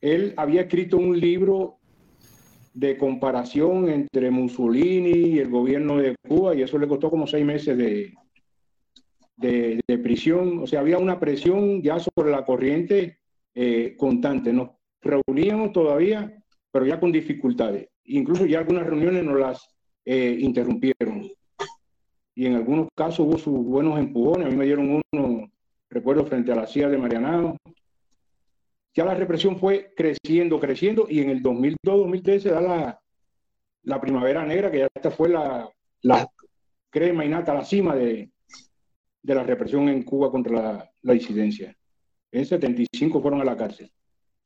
[0.00, 1.78] Él había escrito un libro
[2.72, 7.44] de comparación entre Mussolini y el gobierno de Cuba y eso le costó como seis
[7.44, 8.14] meses de,
[9.36, 10.60] de, prisión.
[10.60, 13.19] O sea, había una presión ya sobre la corriente
[13.54, 14.52] eh, constante.
[14.52, 14.70] Nos
[15.00, 17.88] reuníamos todavía, pero ya con dificultades.
[18.04, 19.68] Incluso ya algunas reuniones nos las
[20.04, 21.28] eh, interrumpieron.
[22.34, 24.46] Y en algunos casos hubo sus buenos empujones.
[24.46, 25.50] A mí me dieron uno,
[25.88, 27.56] recuerdo, frente a la CIA de Marianao,
[28.94, 33.00] ya la represión fue creciendo, creciendo, y en el 2002-2013 da la,
[33.82, 35.68] la, primavera negra, que ya esta fue la,
[36.02, 36.28] la
[36.90, 38.30] crema y nata, la cima de,
[39.22, 41.76] de la represión en Cuba contra la, la, disidencia.
[42.32, 43.90] En 75 fueron a la cárcel.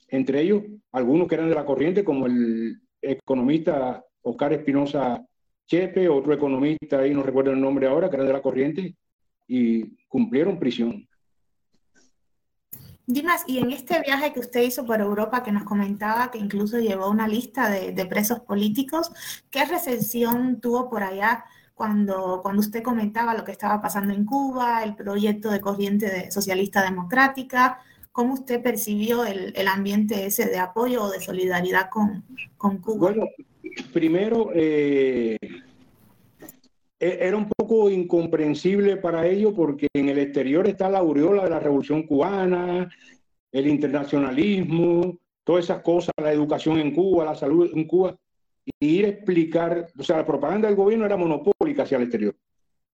[0.09, 0.63] Entre ellos,
[0.93, 5.25] algunos que eran de la corriente, como el economista Oscar Espinosa
[5.67, 8.95] Chepe, otro economista, ahí no recuerdo el nombre ahora, que era de la corriente,
[9.47, 11.07] y cumplieron prisión.
[13.07, 16.79] Dimas, y en este viaje que usted hizo por Europa, que nos comentaba que incluso
[16.79, 19.11] llevó una lista de, presos políticos,
[19.51, 21.45] ¿qué recepción tuvo por allá
[21.75, 26.83] cuando, cuando usted comentaba lo que estaba pasando en Cuba, el proyecto de corriente socialista
[26.83, 27.81] democrática?
[28.13, 32.25] ¿Cómo usted percibió el, ambiente ese de apoyo o de solidaridad con,
[32.57, 33.11] con Cuba?
[33.11, 33.27] Bueno,
[33.93, 35.37] primero, eh,
[37.01, 41.51] e, era un poco incomprensible para ellos porque en el exterior está la aureola de
[41.51, 42.89] la revolución cubana,
[43.51, 48.17] el internacionalismo, todas esas cosas, la educación en Cuba, la salud en Cuba,
[48.81, 52.37] ir a explicar, o sea, la propaganda del gobierno era monopólica hacia el exterior.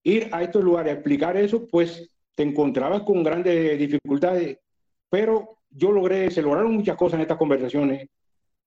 [0.02, 4.58] Ir a estos lugares a explicar eso, pues te encontrabas con grandes dificultades,
[5.08, 8.08] pero yo logré, se lograron muchas cosas en estas conversaciones,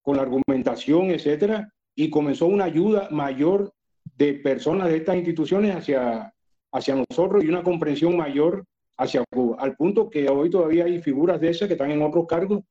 [0.02, 3.74] con la argumentación, etcétera, y comenzó una ayuda mayor
[4.18, 6.34] de personas de estas instituciones hacia,
[6.72, 8.66] hacia nosotros y una comprensión mayor
[8.98, 12.26] hacia Cuba, al punto que hoy todavía hay figuras de esas que están en otros
[12.28, 12.64] cargos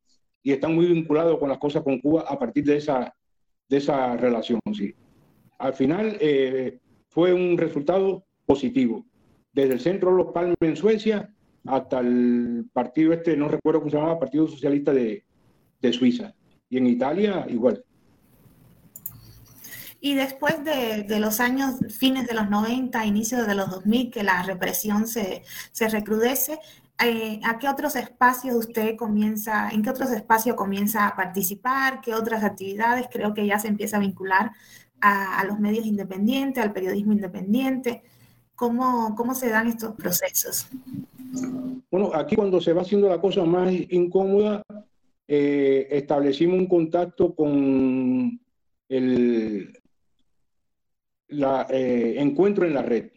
[0.43, 3.15] y están muy vinculados con las cosas con Cuba a partir de esa,
[3.73, 4.61] de esa relación.
[4.75, 4.95] Sí.
[5.59, 9.07] Al final eh, fue un resultado positivo.
[9.51, 11.33] Desde el centro de los Palmes en Suecia
[11.65, 15.25] hasta el partido este, no recuerdo cómo se llamaba, Partido Socialista de,
[15.81, 16.35] de Suiza.
[16.69, 17.83] Y en Italia igual.
[20.03, 24.23] Y después de, de, los años, fines de los 90, inicios de los 2000, que
[24.23, 26.59] la represión se, se recrudece,
[27.07, 32.01] eh, ¿a qué otros espacios usted comienza, en qué otros espacios comienza a participar?
[32.01, 33.07] ¿Qué otras actividades?
[33.11, 34.53] Creo que ya se empieza a vincular
[35.01, 38.03] a, los medios independientes, al periodismo independiente.
[38.55, 40.69] ¿Cómo, ¿Cómo se dan estos procesos?
[41.91, 44.63] Bueno, aquí cuando se va haciendo la cosa más incómoda,
[45.27, 48.41] eh, establecimos un contacto con
[48.89, 49.73] el,
[51.71, 53.11] eh, Encuentro en la Red.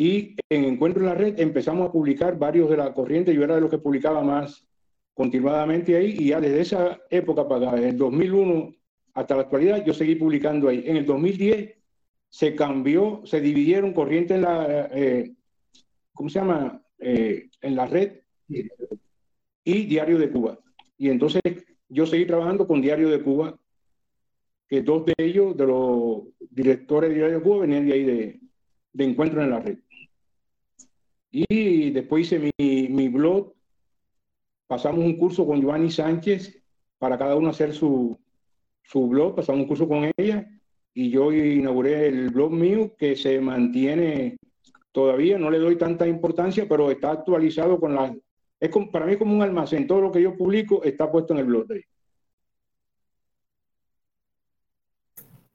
[0.00, 3.56] Y en Encuentro en la Red empezamos a publicar varios de la corriente, yo era
[3.56, 4.66] de los que publicaba más
[5.12, 8.72] continuadamente ahí, y ya desde esa época para el 2001
[9.12, 10.84] hasta la actualidad, yo seguí publicando ahí.
[10.86, 11.76] En el 2010
[12.30, 15.34] se cambió, se dividieron corriente en la, eh,
[16.14, 16.82] ¿cómo se llama?
[16.98, 20.58] Eh, en la red y Diario de Cuba.
[20.96, 21.42] Y entonces
[21.90, 23.60] yo seguí trabajando con Diario de Cuba
[24.66, 28.40] que dos de ellos, de los directores de Diario de Cuba, venían de ahí de,
[28.94, 29.76] de encuentro en la red.
[31.30, 33.54] Y después hice mi, blog,
[34.66, 36.60] pasamos un curso con Giovanni Sánchez
[36.98, 38.18] para cada uno hacer su,
[38.82, 40.48] su blog, pasamos un curso con ella
[40.92, 44.38] y yo inauguré el blog mío que se mantiene
[44.92, 48.14] todavía, no le doy tanta importancia, pero está actualizado con la...
[48.58, 51.46] Es para mí como un almacén, todo lo que yo publico está puesto en el
[51.46, 51.82] blog de ahí.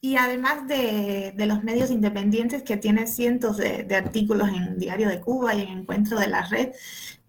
[0.06, 5.56] Y además de, los medios independientes que tienen cientos de, artículos en Diario de Cuba
[5.56, 6.74] y en Encuentro de la Red,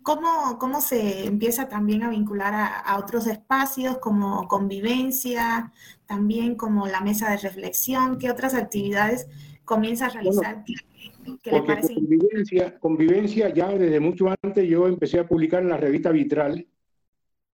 [0.03, 5.73] ¿cómo, cómo se empieza también a vincular a, otros espacios como convivencia,
[6.05, 8.19] también como la mesa de reflexión?
[8.19, 9.27] ¿Qué otras actividades
[9.65, 10.63] comienza a realizar?
[11.25, 16.67] porque Convivencia, convivencia, ya desde mucho antes yo empecé a publicar en la revista Vitral,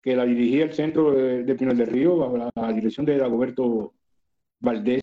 [0.01, 3.95] que la dirigía el centro de, de Pinal del Río, a la dirección de Dagoberto
[4.59, 5.01] Valdés.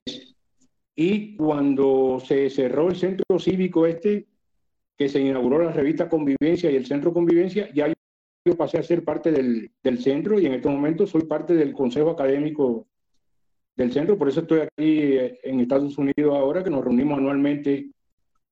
[0.94, 4.26] Y cuando se cerró el centro cívico este,
[4.96, 7.92] que se inauguró la revista Convivencia y el centro Convivencia, ya
[8.44, 11.72] yo pasé a ser parte del, del centro y en este momento soy parte del
[11.72, 12.86] consejo académico
[13.76, 17.90] del centro, por eso estoy aquí eh, en Estados Unidos ahora, que nos reunimos anualmente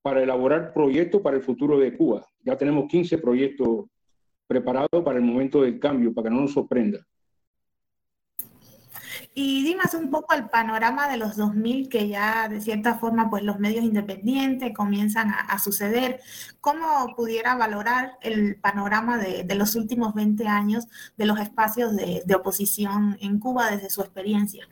[0.03, 2.27] para elaborar proyectos para el futuro de Cuba.
[2.45, 3.87] Ya tenemos 15 proyectos
[4.47, 6.99] preparados para el momento del cambio, para que no nos sorprenda.
[9.37, 13.43] Y dime un poco el panorama de los 2000, que ya de cierta forma pues
[13.43, 16.21] los medios independientes comienzan a, suceder.
[16.61, 22.35] ¿Cómo pudiera valorar el panorama de, los últimos 20 años de los espacios de, de
[22.35, 24.69] oposición en Cuba desde su experiencia?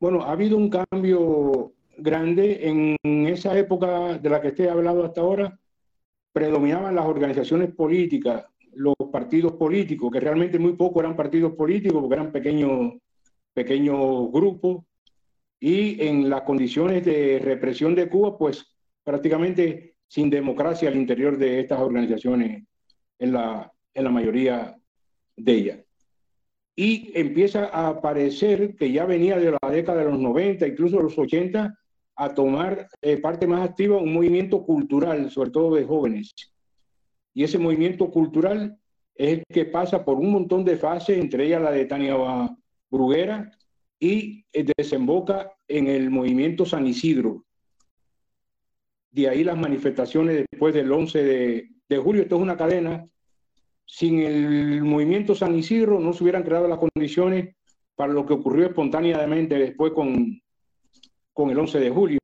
[0.00, 2.68] Bueno, ha habido un cambio grande.
[2.68, 5.58] En esa época de la que he hablado hasta ahora,
[6.32, 12.14] predominaban las organizaciones políticas, los partidos políticos, que realmente muy poco eran partidos políticos porque
[12.14, 12.92] eran pequeños,
[13.56, 14.84] pequeños grupos.
[15.58, 21.60] Y en las condiciones de represión de Cuba, pues prácticamente sin democracia al interior de
[21.60, 22.62] estas organizaciones
[23.18, 24.76] en la, en la mayoría
[25.36, 25.86] de ellas
[26.76, 31.04] y empieza a aparecer que ya venía de la década de los 90, incluso de
[31.04, 31.74] los 80,
[32.16, 36.34] a tomar eh, parte más activa un movimiento cultural, sobre todo de jóvenes.
[37.32, 38.78] Y ese movimiento cultural
[39.14, 42.14] es el que pasa por un montón de fases, entre ellas la de Tania
[42.90, 43.50] Bruguera,
[43.98, 47.44] y eh, desemboca en el movimiento San Isidro.
[49.10, 52.22] De ahí las manifestaciones después del 11 de, de julio.
[52.22, 53.08] Esto es una cadena
[53.86, 57.54] sin el movimiento San Isidro no se hubieran creado las condiciones
[57.94, 60.40] para lo que ocurrió espontáneamente después con,
[61.32, 62.18] con el 11 de julio.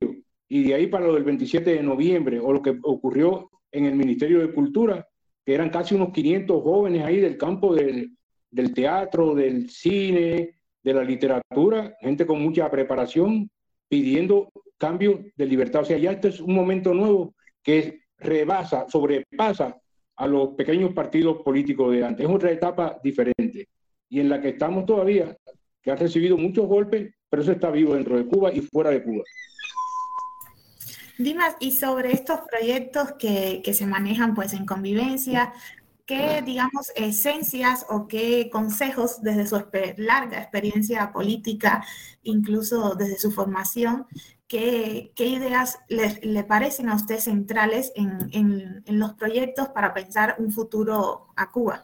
[0.49, 3.95] Y de ahí para lo del 27 de noviembre, o lo que ocurrió en el
[3.95, 5.07] Ministerio de Cultura,
[5.43, 8.15] que eran casi unos 500 jóvenes ahí del campo del,
[8.53, 13.49] del teatro, del cine, de la literatura, gente con mucha preparación,
[13.89, 15.81] pidiendo cambio de libertad.
[15.81, 17.33] O sea, ya este es un momento nuevo
[17.63, 19.75] que rebasa, sobrepasa
[20.15, 22.25] a los pequeños partidos políticos de antes.
[22.25, 23.67] Es otra etapa diferente
[24.09, 25.35] y en la que estamos todavía,
[25.81, 29.01] que ha recibido muchos golpes, pero eso está vivo dentro de Cuba y fuera de
[29.01, 29.23] Cuba.
[31.17, 35.53] Dimas, y sobre estos proyectos que, que se manejan pues en convivencia,
[36.05, 39.61] ¿qué, digamos, esencias o qué consejos desde su
[39.97, 41.83] larga experiencia política,
[42.23, 44.05] incluso desde su formación,
[44.53, 51.49] ¿Qué, ideas le, parecen a usted centrales en, los proyectos para pensar un futuro a
[51.49, 51.83] Cuba?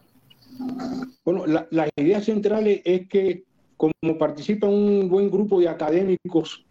[1.24, 3.42] Bueno, las ideas centrales es que
[3.76, 6.64] como participa un buen grupo de académicos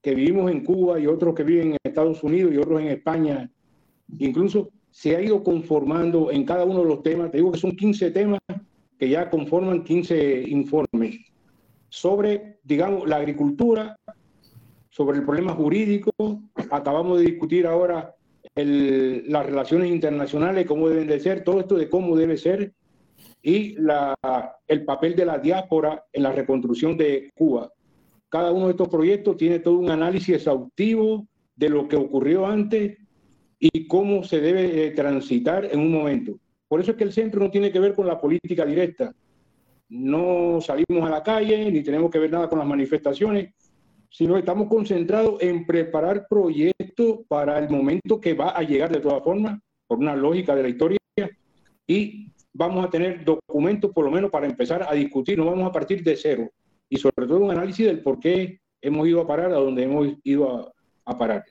[0.00, 3.50] que vivimos en Cuba y otros que viven en Estados Unidos y otros en España,
[4.18, 7.74] incluso se ha ido conformando en cada uno de los temas, te digo que son
[7.74, 8.40] 15 temas
[8.98, 11.18] que ya conforman 15 informes
[11.88, 13.96] sobre, digamos, la agricultura,
[14.90, 16.12] sobre el problema jurídico.
[16.70, 18.14] Acabamos de discutir ahora
[18.54, 22.72] las relaciones internacionales, cómo deben de ser, todo esto de cómo debe ser
[23.42, 23.76] y
[24.68, 27.72] el papel de la diáspora en la reconstrucción de Cuba.
[28.28, 31.26] Cada uno de estos proyectos tiene todo un análisis exhaustivo
[31.56, 32.98] de lo que ocurrió antes
[33.64, 36.36] y cómo se debe transitar en un momento.
[36.66, 39.14] Por eso es que el centro no tiene que ver con la política directa.
[39.88, 43.54] No salimos a la calle ni tenemos que ver nada con las manifestaciones,
[44.10, 49.22] sino estamos concentrados en preparar proyectos para el momento que va a llegar de todas
[49.22, 50.98] formas, por una lógica de la historia,
[51.86, 55.72] y vamos a tener documentos por lo menos para empezar a discutir, no vamos a
[55.72, 56.50] partir de cero,
[56.88, 60.08] y sobre todo un análisis del por qué hemos ido a parar a donde hemos
[60.24, 60.74] ido
[61.06, 61.44] a, parar.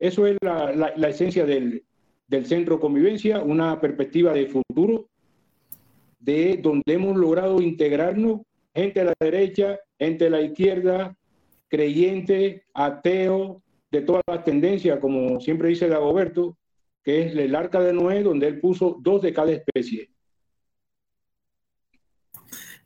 [0.00, 1.84] Eso es la, esencia del,
[2.26, 5.08] del centro convivencia, una perspectiva de futuro,
[6.18, 8.40] de donde hemos logrado integrarnos
[8.74, 11.16] gente de la derecha, gente de la izquierda,
[11.68, 16.56] creyente, ateo, de todas las tendencias, como siempre dice Dagoberto,
[17.02, 20.10] que es el arca de Noé, donde él puso dos de cada especie.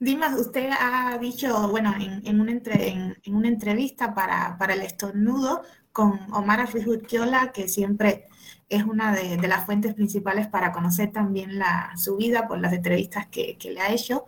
[0.01, 5.62] Dimas, usted ha dicho, bueno, en, una, en, una, entrevista para, para, el estornudo
[5.95, 8.24] con Omar Afrizurquiola, que siempre
[8.68, 11.53] es una de, las fuentes principales para conocer también
[11.97, 14.24] su vida por las entrevistas que, le ha hecho,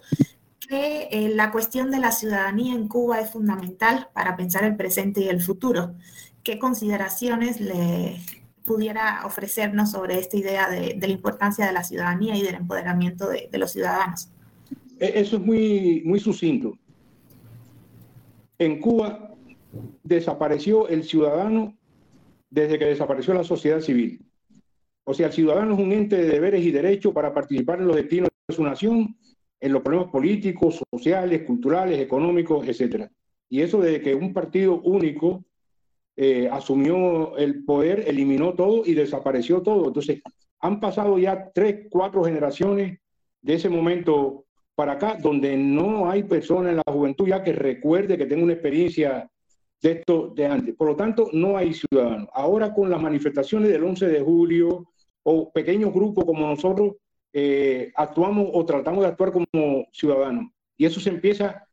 [0.60, 5.22] que eh, la cuestión de la ciudadanía en Cuba es fundamental para pensar el presente
[5.22, 5.96] y el futuro.
[6.44, 8.20] ¿Qué consideraciones le
[8.64, 13.48] pudiera ofrecernos sobre esta idea de, la importancia de la ciudadanía y del empoderamiento de,
[13.58, 14.28] los ciudadanos?
[15.00, 16.78] E-, eso es muy, muy sucinto.
[18.56, 19.25] En Cuba
[20.02, 21.76] desapareció el ciudadano
[22.50, 24.24] desde que desapareció la sociedad civil.
[25.04, 27.96] O sea, el ciudadano es un ente de deberes y derechos para participar en los
[27.96, 29.16] destinos de su nación,
[29.60, 33.08] en los problemas políticos, sociales, culturales, económicos, etc.
[33.48, 35.44] Y eso desde que un partido único
[36.16, 39.86] eh, asumió el poder, eliminó todo y desapareció todo.
[39.88, 40.22] Entonces,
[40.60, 42.98] han pasado ya tres, cuatro generaciones
[43.42, 48.18] de ese momento para acá, donde no hay persona en la juventud ya que recuerde
[48.18, 49.30] que tenga una experiencia
[49.82, 50.74] de esto de antes.
[50.74, 52.28] Por lo tanto, no hay ciudadanos.
[52.32, 54.88] Ahora con las manifestaciones del 11 de julio
[55.22, 56.94] o pequeños grupos como nosotros,
[57.32, 60.50] eh, actuamos o tratamos de actuar como ciudadanos.
[60.76, 61.66] Y eso se empieza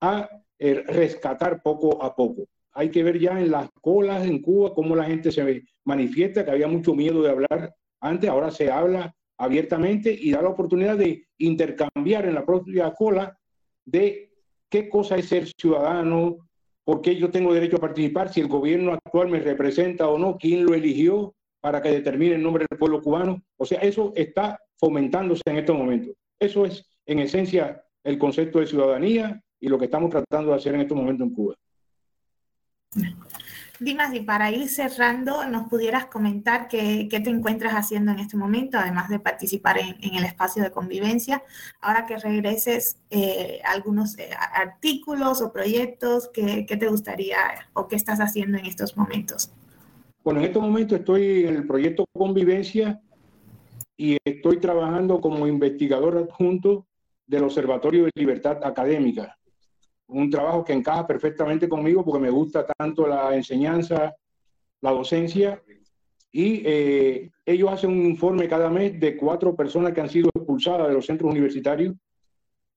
[0.00, 2.44] a eh, rescatar poco a poco.
[2.72, 6.50] Hay que ver ya en las colas en Cuba cómo la gente se manifiesta, que
[6.50, 11.26] había mucho miedo de hablar antes, ahora se habla abiertamente y da la oportunidad de
[11.38, 13.38] intercambiar en la propia cola
[13.84, 14.32] de
[14.68, 16.49] qué cosa es ser ciudadano,
[16.90, 20.36] por qué yo tengo derecho a participar, si el gobierno actual me representa o no,
[20.36, 23.40] quién lo eligió para que determine el nombre del pueblo cubano.
[23.58, 26.16] O sea, eso está fomentándose en estos momentos.
[26.40, 30.74] Eso es, en esencia, el concepto de ciudadanía y lo que estamos tratando de hacer
[30.74, 31.54] en estos momentos en Cuba.
[33.80, 38.76] Dimas, y para ir cerrando, ¿nos pudieras comentar qué, te encuentras haciendo en este momento,
[38.76, 41.42] además de participar en, el espacio de convivencia?
[41.80, 47.38] Ahora que regreses, eh, algunos eh, artículos o proyectos, ¿qué, te gustaría
[47.72, 49.50] o qué estás haciendo en estos momentos?
[50.22, 53.00] Bueno, en estos momentos estoy en el proyecto Convivencia
[53.96, 56.86] y estoy trabajando como investigador adjunto
[57.26, 59.38] del Observatorio de Libertad Académica
[60.10, 64.14] un trabajo que encaja perfectamente conmigo porque me gusta tanto la enseñanza,
[64.80, 65.62] la docencia,
[66.32, 70.88] y eh, ellos hacen un informe cada mes de cuatro personas que han sido expulsadas
[70.88, 71.94] de los centros universitarios,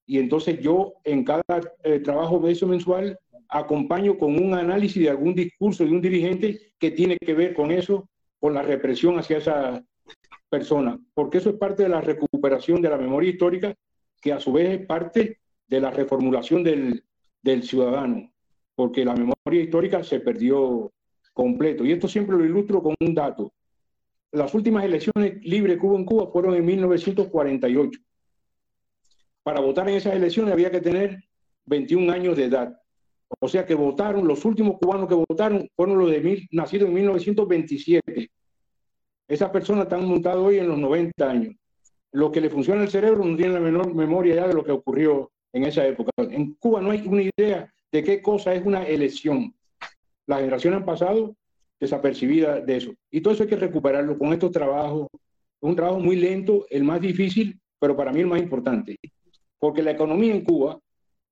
[0.06, 1.42] y entonces yo en cada
[1.82, 3.18] eh, trabajo de eso mensual
[3.48, 7.70] acompaño con un análisis de algún discurso de un dirigente que tiene que ver con
[7.70, 8.08] eso,
[8.40, 9.84] con la represión hacia esa
[10.50, 13.74] persona, porque eso es parte de la recuperación de la memoria histórica,
[14.20, 17.04] que a su vez es parte de la reformulación del,
[17.44, 18.32] del ciudadano,
[18.74, 20.90] porque la memoria histórica se perdió
[21.34, 21.84] completo.
[21.84, 23.52] Y esto siempre lo ilustro con un dato.
[24.32, 28.00] Las últimas elecciones libres que hubo en Cuba fueron en 1948.
[29.42, 31.22] Para votar en esas elecciones había que tener
[31.66, 32.80] 21 años de edad.
[33.38, 36.94] O sea que votaron, los últimos cubanos que votaron fueron los de mil, nacidos en
[36.94, 38.30] 1927.
[39.28, 41.54] Esas personas están montadas hoy en los 90 años.
[42.12, 44.72] Lo que le funciona el cerebro no tiene la menor memoria ya de lo que
[44.72, 46.10] ocurrió en esa época.
[46.18, 49.54] En Cuba no hay una idea de qué cosa es una elección.
[50.26, 51.36] Las generaciones han pasado
[51.80, 52.92] desapercibidas de eso.
[53.10, 55.06] Y todo eso hay que recuperarlo con estos trabajos.
[55.60, 58.98] Un trabajo muy lento, el más difícil, pero para mí el más importante.
[59.58, 60.78] Porque la economía en Cuba,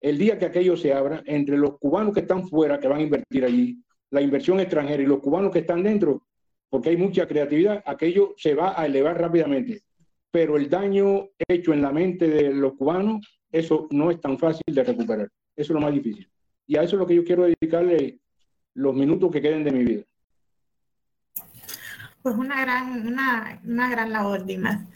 [0.01, 3.05] el día que aquello se abra, entre los cubanos que están fuera, que van a
[3.05, 6.23] invertir allí, la inversión extranjera y los cubanos que están dentro,
[6.70, 9.83] porque hay mucha creatividad, aquello se va a elevar rápidamente.
[10.31, 14.62] Pero el daño hecho en la mente de los cubanos eso no es tan fácil
[14.66, 15.28] de recuperar.
[15.55, 16.28] Eso es lo más difícil.
[16.66, 18.18] Y a eso es lo que yo quiero dedicarle
[18.74, 20.03] los minutos que queden de mi vida.
[22.22, 24.86] Pues una gran, una, una gran labor, Dimas.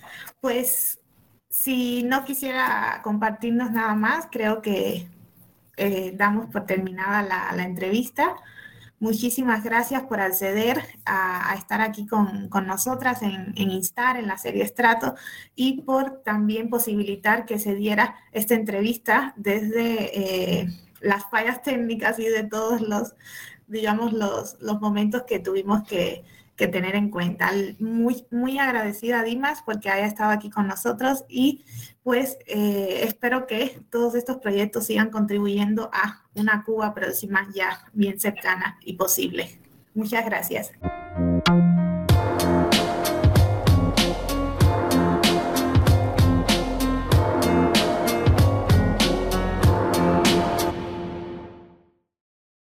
[0.41, 1.01] Pues
[1.49, 5.09] si no quisiera compartirnos nada más, creo que
[5.77, 8.37] eh, damos por terminada la, la entrevista.
[8.99, 15.15] Muchísimas gracias por acceder a, estar aquí con, nosotras en, Instar, en la serie Estrato,
[15.55, 20.69] y por también posibilitar que se diera esta entrevista desde eh,
[21.01, 23.15] las fallas técnicas y de todos los,
[23.67, 26.25] digamos, los, los momentos que tuvimos que,
[26.57, 27.51] que tener en cuenta.
[27.79, 31.65] Muy, muy agradecida, Dimas, porque haya estado aquí con nosotros y
[32.03, 38.19] pues eh, espero que todos estos proyectos sigan contribuyendo a una Cuba próxima ya bien
[38.19, 39.61] cercana y posible.
[39.95, 40.73] Muchas gracias.